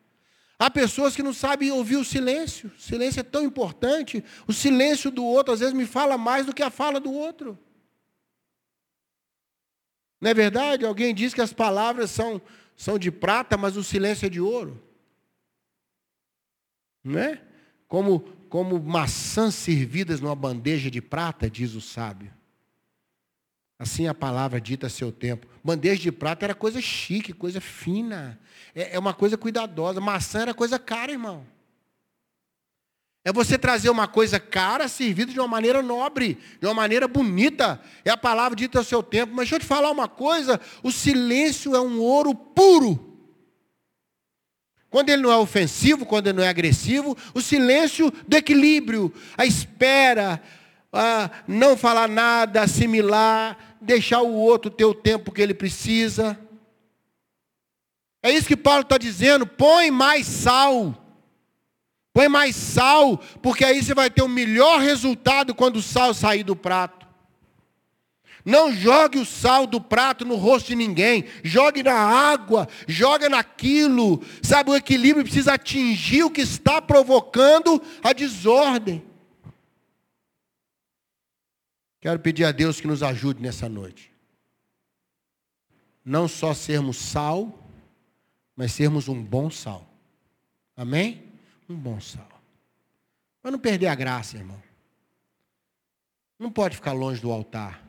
Há 0.59 0.69
pessoas 0.69 1.15
que 1.15 1.23
não 1.23 1.33
sabem 1.33 1.71
ouvir 1.71 1.95
o 1.95 2.05
silêncio. 2.05 2.73
O 2.77 2.83
silêncio 2.83 3.21
é 3.21 3.23
tão 3.23 3.45
importante. 3.45 4.25
O 4.49 4.53
silêncio 4.53 5.13
do 5.13 5.25
outro 5.25 5.55
às 5.55 5.61
vezes 5.61 5.73
me 5.73 5.87
fala 5.87 6.19
mais 6.19 6.45
do 6.45 6.53
que 6.53 6.65
a 6.65 6.71
fala 6.71 6.99
do 6.99 7.13
outro. 7.13 7.57
Não 10.21 10.31
é 10.31 10.35
verdade? 10.35 10.85
Alguém 10.85 11.15
diz 11.15 11.33
que 11.33 11.41
as 11.41 11.53
palavras 11.53 12.11
são, 12.11 12.43
são 12.77 12.99
de 12.99 13.13
prata, 13.13 13.57
mas 13.57 13.77
o 13.77 13.85
silêncio 13.85 14.27
é 14.27 14.29
de 14.29 14.41
ouro. 14.41 14.88
Não 17.09 17.19
é? 17.19 17.41
Como, 17.89 18.21
como 18.49 18.79
maçãs 18.79 19.55
servidas 19.55 20.21
numa 20.21 20.35
bandeja 20.35 20.91
de 20.91 21.01
prata, 21.01 21.49
diz 21.49 21.75
o 21.75 21.81
sábio. 21.81 22.31
Assim 23.79 24.07
a 24.09 24.15
palavra 24.15 24.61
dita 24.61 24.89
a 24.89 24.91
seu 24.91 25.11
tempo. 25.11 25.47
Bandeja 25.63 26.03
de 26.03 26.13
prata 26.13 26.45
era 26.45 26.55
coisa 26.55 26.81
chique, 26.81 27.33
coisa 27.33 27.61
fina. 27.61 28.39
É, 28.75 28.97
é 28.97 28.99
uma 28.99 29.15
coisa 29.15 29.39
cuidadosa. 29.39 30.01
Maçã 30.01 30.41
era 30.41 30.53
coisa 30.53 30.79
cara, 30.79 31.13
irmão. 31.13 31.47
É 33.25 33.33
você 33.33 33.57
trazer 33.57 33.89
uma 33.89 34.09
coisa 34.09 34.41
cara 34.41 34.89
servida 34.89 35.33
de 35.33 35.39
uma 35.39 35.49
maneira 35.49 35.83
nobre, 35.83 36.39
de 36.61 36.67
uma 36.67 36.75
maneira 36.75 37.07
bonita. 37.07 37.81
É 38.05 38.11
a 38.11 38.17
palavra 38.17 38.57
dita 38.57 38.79
ao 38.79 38.85
seu 38.85 39.03
tempo. 39.03 39.33
Mas 39.33 39.45
deixa 39.45 39.57
eu 39.57 39.61
te 39.61 39.67
falar 39.67 39.91
uma 39.91 40.09
coisa: 40.09 40.61
o 40.83 40.91
silêncio 40.91 41.77
é 41.77 41.81
um 41.81 42.01
ouro 42.01 42.35
puro. 42.35 43.08
Quando 44.91 45.11
ele 45.11 45.23
não 45.23 45.31
é 45.31 45.37
ofensivo, 45.37 46.07
quando 46.07 46.29
ele 46.29 46.39
não 46.39 46.45
é 46.45 46.49
agressivo, 46.49 47.17
o 47.35 47.41
silêncio 47.41 48.11
do 48.27 48.37
equilíbrio, 48.37 49.13
a 49.37 49.45
espera, 49.45 50.43
a 50.93 51.31
não 51.47 51.77
falar 51.77 52.09
nada, 52.09 52.63
assimilar, 52.63 53.77
deixar 53.81 54.23
o 54.23 54.33
outro 54.33 54.71
ter 54.71 54.85
o 54.85 54.95
tempo 54.95 55.31
que 55.31 55.43
ele 55.43 55.55
precisa. 55.55 56.39
É 58.23 58.31
isso 58.31 58.49
que 58.49 58.57
Paulo 58.57 58.83
está 58.83 58.99
dizendo. 58.99 59.47
Põe 59.47 59.91
mais 59.91 60.27
sal. 60.27 61.05
Põe 62.13 62.29
mais 62.29 62.57
sal, 62.57 63.19
porque 63.41 63.65
aí 63.65 63.83
você 63.83 63.95
vai 63.95 64.11
ter 64.11 64.23
o 64.23 64.29
melhor 64.29 64.81
resultado 64.81 65.55
quando 65.55 65.77
o 65.77 65.83
sal 65.83 66.13
sair 66.13 66.43
do 66.43 66.57
prato. 66.57 66.98
Não 68.49 68.73
jogue 68.73 69.19
o 69.19 69.27
sal 69.27 69.67
do 69.67 69.79
prato 69.79 70.25
no 70.25 70.35
rosto 70.35 70.69
de 70.69 70.75
ninguém. 70.75 71.27
Jogue 71.45 71.83
na 71.83 71.93
água, 71.93 72.67
joga 72.87 73.29
naquilo. 73.29 74.25
Sabe, 74.43 74.71
o 74.71 74.75
equilíbrio 74.75 75.23
precisa 75.23 75.53
atingir 75.53 76.23
o 76.23 76.31
que 76.31 76.41
está 76.41 76.81
provocando 76.81 77.83
a 78.03 78.15
desordem. 78.15 79.05
Quero 82.01 82.19
pedir 82.21 82.47
a 82.47 82.51
Deus 82.51 82.81
que 82.81 82.87
nos 82.87 83.03
ajude 83.03 83.43
nessa 83.43 83.69
noite. 83.69 84.11
Não 86.03 86.27
só 86.27 86.55
sermos 86.55 86.97
sal, 86.97 87.71
mas 88.57 88.73
sermos 88.73 89.09
um 89.09 89.23
bom 89.23 89.51
sal. 89.51 89.87
Amém? 90.75 91.23
Um 91.69 91.77
bom 91.77 92.01
sal. 92.01 92.41
Para 93.43 93.51
não 93.51 93.59
perder 93.59 93.89
a 93.89 93.95
graça, 93.95 94.39
irmão. 94.39 94.63
Não 96.39 96.51
pode 96.51 96.77
ficar 96.77 96.93
longe 96.93 97.21
do 97.21 97.31
altar. 97.31 97.88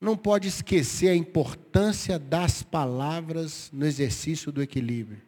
Não 0.00 0.16
pode 0.16 0.48
esquecer 0.48 1.08
a 1.08 1.14
importância 1.14 2.18
das 2.18 2.62
palavras 2.62 3.70
no 3.70 3.84
exercício 3.84 4.50
do 4.50 4.62
equilíbrio. 4.62 5.20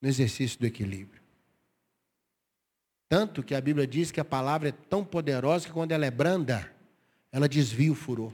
No 0.00 0.08
exercício 0.08 0.58
do 0.58 0.66
equilíbrio. 0.66 1.20
Tanto 3.08 3.42
que 3.42 3.54
a 3.54 3.60
Bíblia 3.60 3.86
diz 3.86 4.10
que 4.10 4.20
a 4.20 4.24
palavra 4.24 4.70
é 4.70 4.72
tão 4.72 5.04
poderosa 5.04 5.66
que 5.66 5.72
quando 5.72 5.92
ela 5.92 6.06
é 6.06 6.10
branda, 6.10 6.74
ela 7.30 7.48
desvia 7.48 7.92
o 7.92 7.94
furor. 7.94 8.32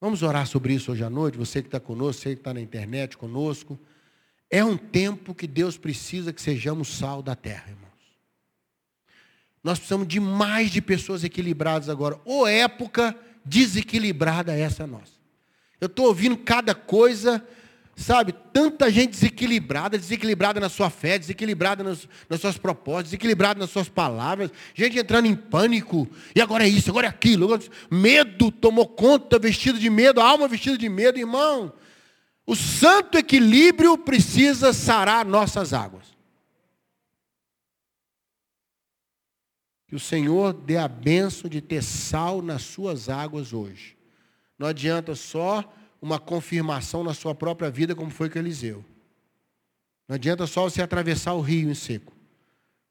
Vamos 0.00 0.22
orar 0.22 0.46
sobre 0.46 0.72
isso 0.72 0.92
hoje 0.92 1.04
à 1.04 1.10
noite, 1.10 1.36
você 1.36 1.60
que 1.60 1.68
está 1.68 1.78
conosco, 1.78 2.22
você 2.22 2.34
que 2.34 2.40
está 2.40 2.54
na 2.54 2.60
internet 2.60 3.18
conosco. 3.18 3.78
É 4.48 4.64
um 4.64 4.76
tempo 4.76 5.34
que 5.34 5.46
Deus 5.46 5.76
precisa 5.76 6.32
que 6.32 6.40
sejamos 6.40 6.88
sal 6.88 7.22
da 7.22 7.36
terra, 7.36 7.70
irmãos. 7.70 7.79
Nós 9.62 9.78
precisamos 9.78 10.08
de 10.08 10.18
mais 10.18 10.70
de 10.70 10.80
pessoas 10.80 11.24
equilibradas 11.24 11.88
agora. 11.88 12.18
Ou 12.24 12.46
época 12.46 13.16
desequilibrada 13.44 14.56
essa 14.56 14.86
nossa. 14.86 15.12
Eu 15.80 15.86
estou 15.86 16.06
ouvindo 16.06 16.36
cada 16.36 16.74
coisa 16.74 17.44
Sabe, 18.00 18.32
tanta 18.50 18.90
gente 18.90 19.10
desequilibrada, 19.10 19.98
desequilibrada 19.98 20.58
na 20.58 20.70
sua 20.70 20.88
fé, 20.88 21.18
desequilibrada 21.18 21.84
nas, 21.84 22.08
nas 22.30 22.40
suas 22.40 22.56
propostas, 22.56 23.04
desequilibrada 23.10 23.60
nas 23.60 23.68
suas 23.68 23.90
palavras, 23.90 24.50
gente 24.74 24.98
entrando 24.98 25.26
em 25.26 25.34
pânico, 25.34 26.08
e 26.34 26.40
agora 26.40 26.64
é 26.64 26.68
isso, 26.68 26.88
agora 26.88 27.06
é 27.06 27.10
aquilo. 27.10 27.44
Agora, 27.44 27.62
medo 27.90 28.50
tomou 28.50 28.86
conta, 28.86 29.38
vestido 29.38 29.78
de 29.78 29.90
medo, 29.90 30.18
alma 30.18 30.48
vestida 30.48 30.78
de 30.78 30.88
medo, 30.88 31.18
irmão. 31.18 31.74
O 32.46 32.56
santo 32.56 33.18
equilíbrio 33.18 33.98
precisa 33.98 34.72
sarar 34.72 35.26
nossas 35.26 35.74
águas. 35.74 35.99
Que 39.90 39.96
o 39.96 40.00
Senhor 40.00 40.52
dê 40.52 40.76
a 40.76 40.86
benção 40.86 41.50
de 41.50 41.60
ter 41.60 41.82
sal 41.82 42.40
nas 42.40 42.62
suas 42.62 43.08
águas 43.08 43.52
hoje. 43.52 43.96
Não 44.56 44.68
adianta 44.68 45.16
só 45.16 45.64
uma 46.00 46.16
confirmação 46.16 47.02
na 47.02 47.12
sua 47.12 47.34
própria 47.34 47.72
vida, 47.72 47.92
como 47.92 48.08
foi 48.08 48.30
com 48.30 48.38
Eliseu. 48.38 48.84
Não 50.06 50.14
adianta 50.14 50.46
só 50.46 50.62
você 50.62 50.80
atravessar 50.80 51.32
o 51.32 51.40
rio 51.40 51.68
em 51.68 51.74
seco. 51.74 52.12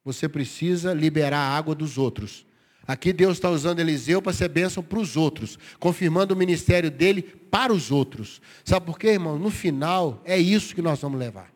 Você 0.04 0.28
precisa 0.28 0.94
liberar 0.94 1.40
a 1.40 1.58
água 1.58 1.74
dos 1.74 1.98
outros. 1.98 2.46
Aqui 2.86 3.14
Deus 3.14 3.38
está 3.38 3.50
usando 3.50 3.80
Eliseu 3.80 4.22
para 4.22 4.34
ser 4.34 4.50
bênção 4.50 4.84
para 4.84 5.00
os 5.00 5.16
outros, 5.16 5.58
confirmando 5.80 6.34
o 6.34 6.38
ministério 6.38 6.92
dele 6.92 7.22
para 7.22 7.72
os 7.72 7.92
outros. 7.92 8.42
Sabe 8.66 8.86
por 8.86 9.00
quê, 9.00 9.12
irmão? 9.12 9.40
No 9.40 9.50
final, 9.50 10.22
é 10.26 10.38
isso 10.38 10.76
que 10.76 10.82
nós 10.82 11.00
vamos 11.00 11.18
levar. 11.18 11.50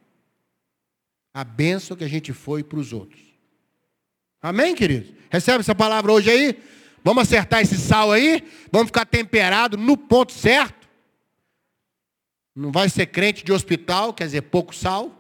A 1.34 1.44
bênção 1.44 1.98
que 1.98 2.06
a 2.06 2.10
gente 2.10 2.32
foi 2.32 2.64
para 2.64 2.80
os 2.80 2.94
outros. 2.94 3.33
Amém, 4.44 4.76
queridos? 4.76 5.14
Recebe 5.32 5.62
essa 5.62 5.74
palavra 5.74 6.12
hoje 6.12 6.30
aí? 6.30 6.62
Vamos 7.02 7.24
acertar 7.24 7.62
esse 7.62 7.78
sal 7.78 8.12
aí? 8.12 8.46
Vamos 8.70 8.88
ficar 8.88 9.06
temperado 9.06 9.78
no 9.78 9.96
ponto 9.96 10.34
certo? 10.34 10.90
Não 12.54 12.70
vai 12.70 12.90
ser 12.90 13.06
crente 13.06 13.46
de 13.46 13.54
hospital, 13.54 14.14
quer 14.14 14.26
dizer, 14.26 14.42
pouco 14.42 14.76
sal, 14.76 15.12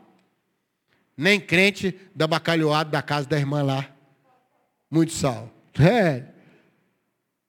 nem 1.15 1.39
crente 1.39 1.97
da 2.13 2.27
bacalhoada 2.27 2.89
da 2.89 3.01
casa 3.01 3.25
da 3.25 3.37
irmã 3.37 3.63
lá. 3.63 3.89
Muito 4.91 5.13
sal. 5.13 5.49
É. 5.79 6.25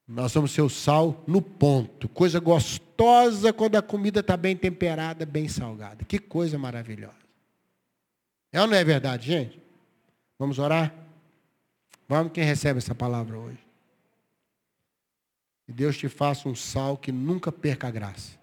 Nós 0.06 0.32
vamos 0.32 0.52
ser 0.52 0.62
o 0.62 0.70
sal 0.70 1.24
no 1.26 1.42
ponto. 1.42 2.08
Coisa 2.08 2.38
gostosa 2.38 3.52
quando 3.52 3.74
a 3.74 3.82
comida 3.82 4.20
está 4.20 4.36
bem 4.36 4.56
temperada, 4.56 5.26
bem 5.26 5.48
salgada. 5.48 6.04
Que 6.04 6.20
coisa 6.20 6.56
maravilhosa. 6.56 7.24
É 8.52 8.60
ou 8.60 8.68
não 8.68 8.76
é 8.76 8.84
verdade, 8.84 9.26
gente? 9.26 9.60
Vamos 10.38 10.60
orar? 10.60 11.03
Vamos 12.08 12.32
quem 12.32 12.44
recebe 12.44 12.78
essa 12.78 12.94
palavra 12.94 13.38
hoje. 13.38 13.64
Que 15.66 15.72
Deus 15.72 15.96
te 15.96 16.08
faça 16.08 16.48
um 16.48 16.54
sal 16.54 16.96
que 16.96 17.10
nunca 17.10 17.50
perca 17.50 17.88
a 17.88 17.90
graça. 17.90 18.38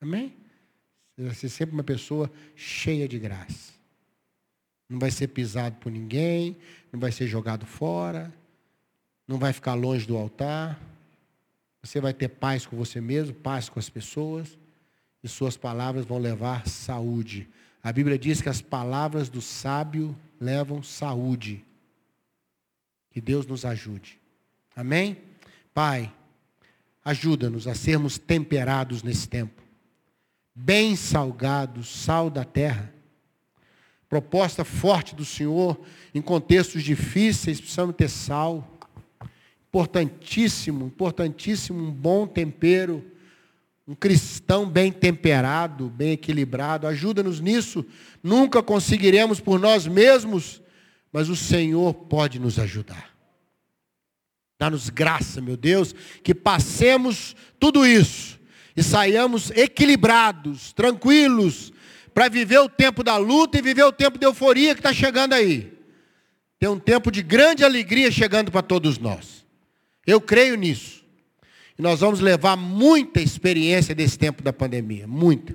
Amém? 0.00 0.34
Você 1.16 1.24
vai 1.24 1.34
ser 1.34 1.48
sempre 1.48 1.74
uma 1.74 1.84
pessoa 1.84 2.30
cheia 2.56 3.06
de 3.06 3.18
graça. 3.18 3.72
Não 4.88 4.98
vai 4.98 5.10
ser 5.10 5.28
pisado 5.28 5.76
por 5.76 5.90
ninguém, 5.90 6.56
não 6.92 6.98
vai 6.98 7.12
ser 7.12 7.26
jogado 7.26 7.64
fora, 7.64 8.32
não 9.26 9.38
vai 9.38 9.52
ficar 9.52 9.74
longe 9.74 10.06
do 10.06 10.16
altar. 10.16 10.78
Você 11.82 12.00
vai 12.00 12.12
ter 12.12 12.28
paz 12.28 12.66
com 12.66 12.76
você 12.76 13.00
mesmo, 13.00 13.34
paz 13.34 13.68
com 13.68 13.78
as 13.78 13.88
pessoas, 13.88 14.58
e 15.22 15.28
suas 15.28 15.56
palavras 15.56 16.04
vão 16.04 16.18
levar 16.18 16.66
saúde. 16.66 17.48
A 17.82 17.92
Bíblia 17.92 18.18
diz 18.18 18.42
que 18.42 18.48
as 18.48 18.60
palavras 18.60 19.28
do 19.28 19.40
sábio 19.40 20.16
levam 20.40 20.82
saúde. 20.82 21.64
Que 23.14 23.20
Deus 23.22 23.46
nos 23.46 23.64
ajude. 23.64 24.20
Amém? 24.76 25.16
Pai, 25.72 26.12
ajuda-nos 27.02 27.66
a 27.66 27.74
sermos 27.74 28.18
temperados 28.18 29.02
nesse 29.02 29.26
tempo 29.26 29.64
bem 30.54 30.94
salgado, 30.94 31.82
sal 31.82 32.30
da 32.30 32.44
terra. 32.44 32.92
Proposta 34.08 34.64
forte 34.64 35.14
do 35.14 35.24
Senhor, 35.24 35.80
em 36.14 36.22
contextos 36.22 36.84
difíceis, 36.84 37.58
precisamos 37.58 37.96
ter 37.96 38.08
sal. 38.08 38.78
Importantíssimo, 39.68 40.86
importantíssimo, 40.86 41.82
um 41.82 41.90
bom 41.90 42.26
tempero. 42.26 43.04
Um 43.86 43.94
cristão 43.94 44.66
bem 44.66 44.90
temperado, 44.92 45.90
bem 45.90 46.12
equilibrado. 46.12 46.86
Ajuda-nos 46.86 47.40
nisso. 47.40 47.84
Nunca 48.22 48.62
conseguiremos 48.62 49.40
por 49.40 49.58
nós 49.58 49.86
mesmos 49.86 50.62
mas 51.14 51.28
o 51.28 51.36
Senhor 51.36 51.94
pode 51.94 52.40
nos 52.40 52.58
ajudar. 52.58 53.14
Dá-nos 54.58 54.90
graça, 54.90 55.40
meu 55.40 55.56
Deus, 55.56 55.94
que 56.24 56.34
passemos 56.34 57.36
tudo 57.60 57.86
isso 57.86 58.36
e 58.76 58.82
saiamos 58.82 59.52
equilibrados, 59.52 60.72
tranquilos, 60.72 61.72
para 62.12 62.28
viver 62.28 62.58
o 62.58 62.68
tempo 62.68 63.04
da 63.04 63.16
luta 63.16 63.56
e 63.56 63.62
viver 63.62 63.84
o 63.84 63.92
tempo 63.92 64.18
de 64.18 64.26
euforia 64.26 64.74
que 64.74 64.80
está 64.80 64.92
chegando 64.92 65.34
aí. 65.34 65.72
Tem 66.58 66.68
um 66.68 66.80
tempo 66.80 67.12
de 67.12 67.22
grande 67.22 67.62
alegria 67.62 68.10
chegando 68.10 68.50
para 68.50 68.62
todos 68.62 68.98
nós. 68.98 69.46
Eu 70.04 70.20
creio 70.20 70.56
nisso. 70.56 71.04
E 71.78 71.82
nós 71.82 72.00
vamos 72.00 72.18
levar 72.18 72.56
muita 72.56 73.20
experiência 73.20 73.94
desse 73.94 74.18
tempo 74.18 74.42
da 74.42 74.52
pandemia, 74.52 75.06
muita. 75.06 75.54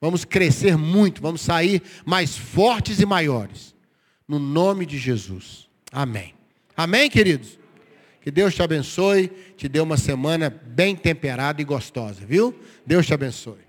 Vamos 0.00 0.24
crescer 0.24 0.78
muito, 0.78 1.20
vamos 1.20 1.42
sair 1.42 1.82
mais 2.06 2.34
fortes 2.34 2.98
e 2.98 3.04
maiores. 3.04 3.73
No 4.26 4.38
nome 4.38 4.86
de 4.86 4.98
Jesus. 4.98 5.68
Amém. 5.92 6.34
Amém, 6.76 7.08
queridos? 7.10 7.58
Que 8.20 8.30
Deus 8.30 8.54
te 8.54 8.62
abençoe, 8.62 9.30
te 9.56 9.68
dê 9.68 9.80
uma 9.80 9.98
semana 9.98 10.48
bem 10.48 10.96
temperada 10.96 11.60
e 11.60 11.64
gostosa, 11.64 12.24
viu? 12.24 12.58
Deus 12.86 13.06
te 13.06 13.12
abençoe. 13.12 13.63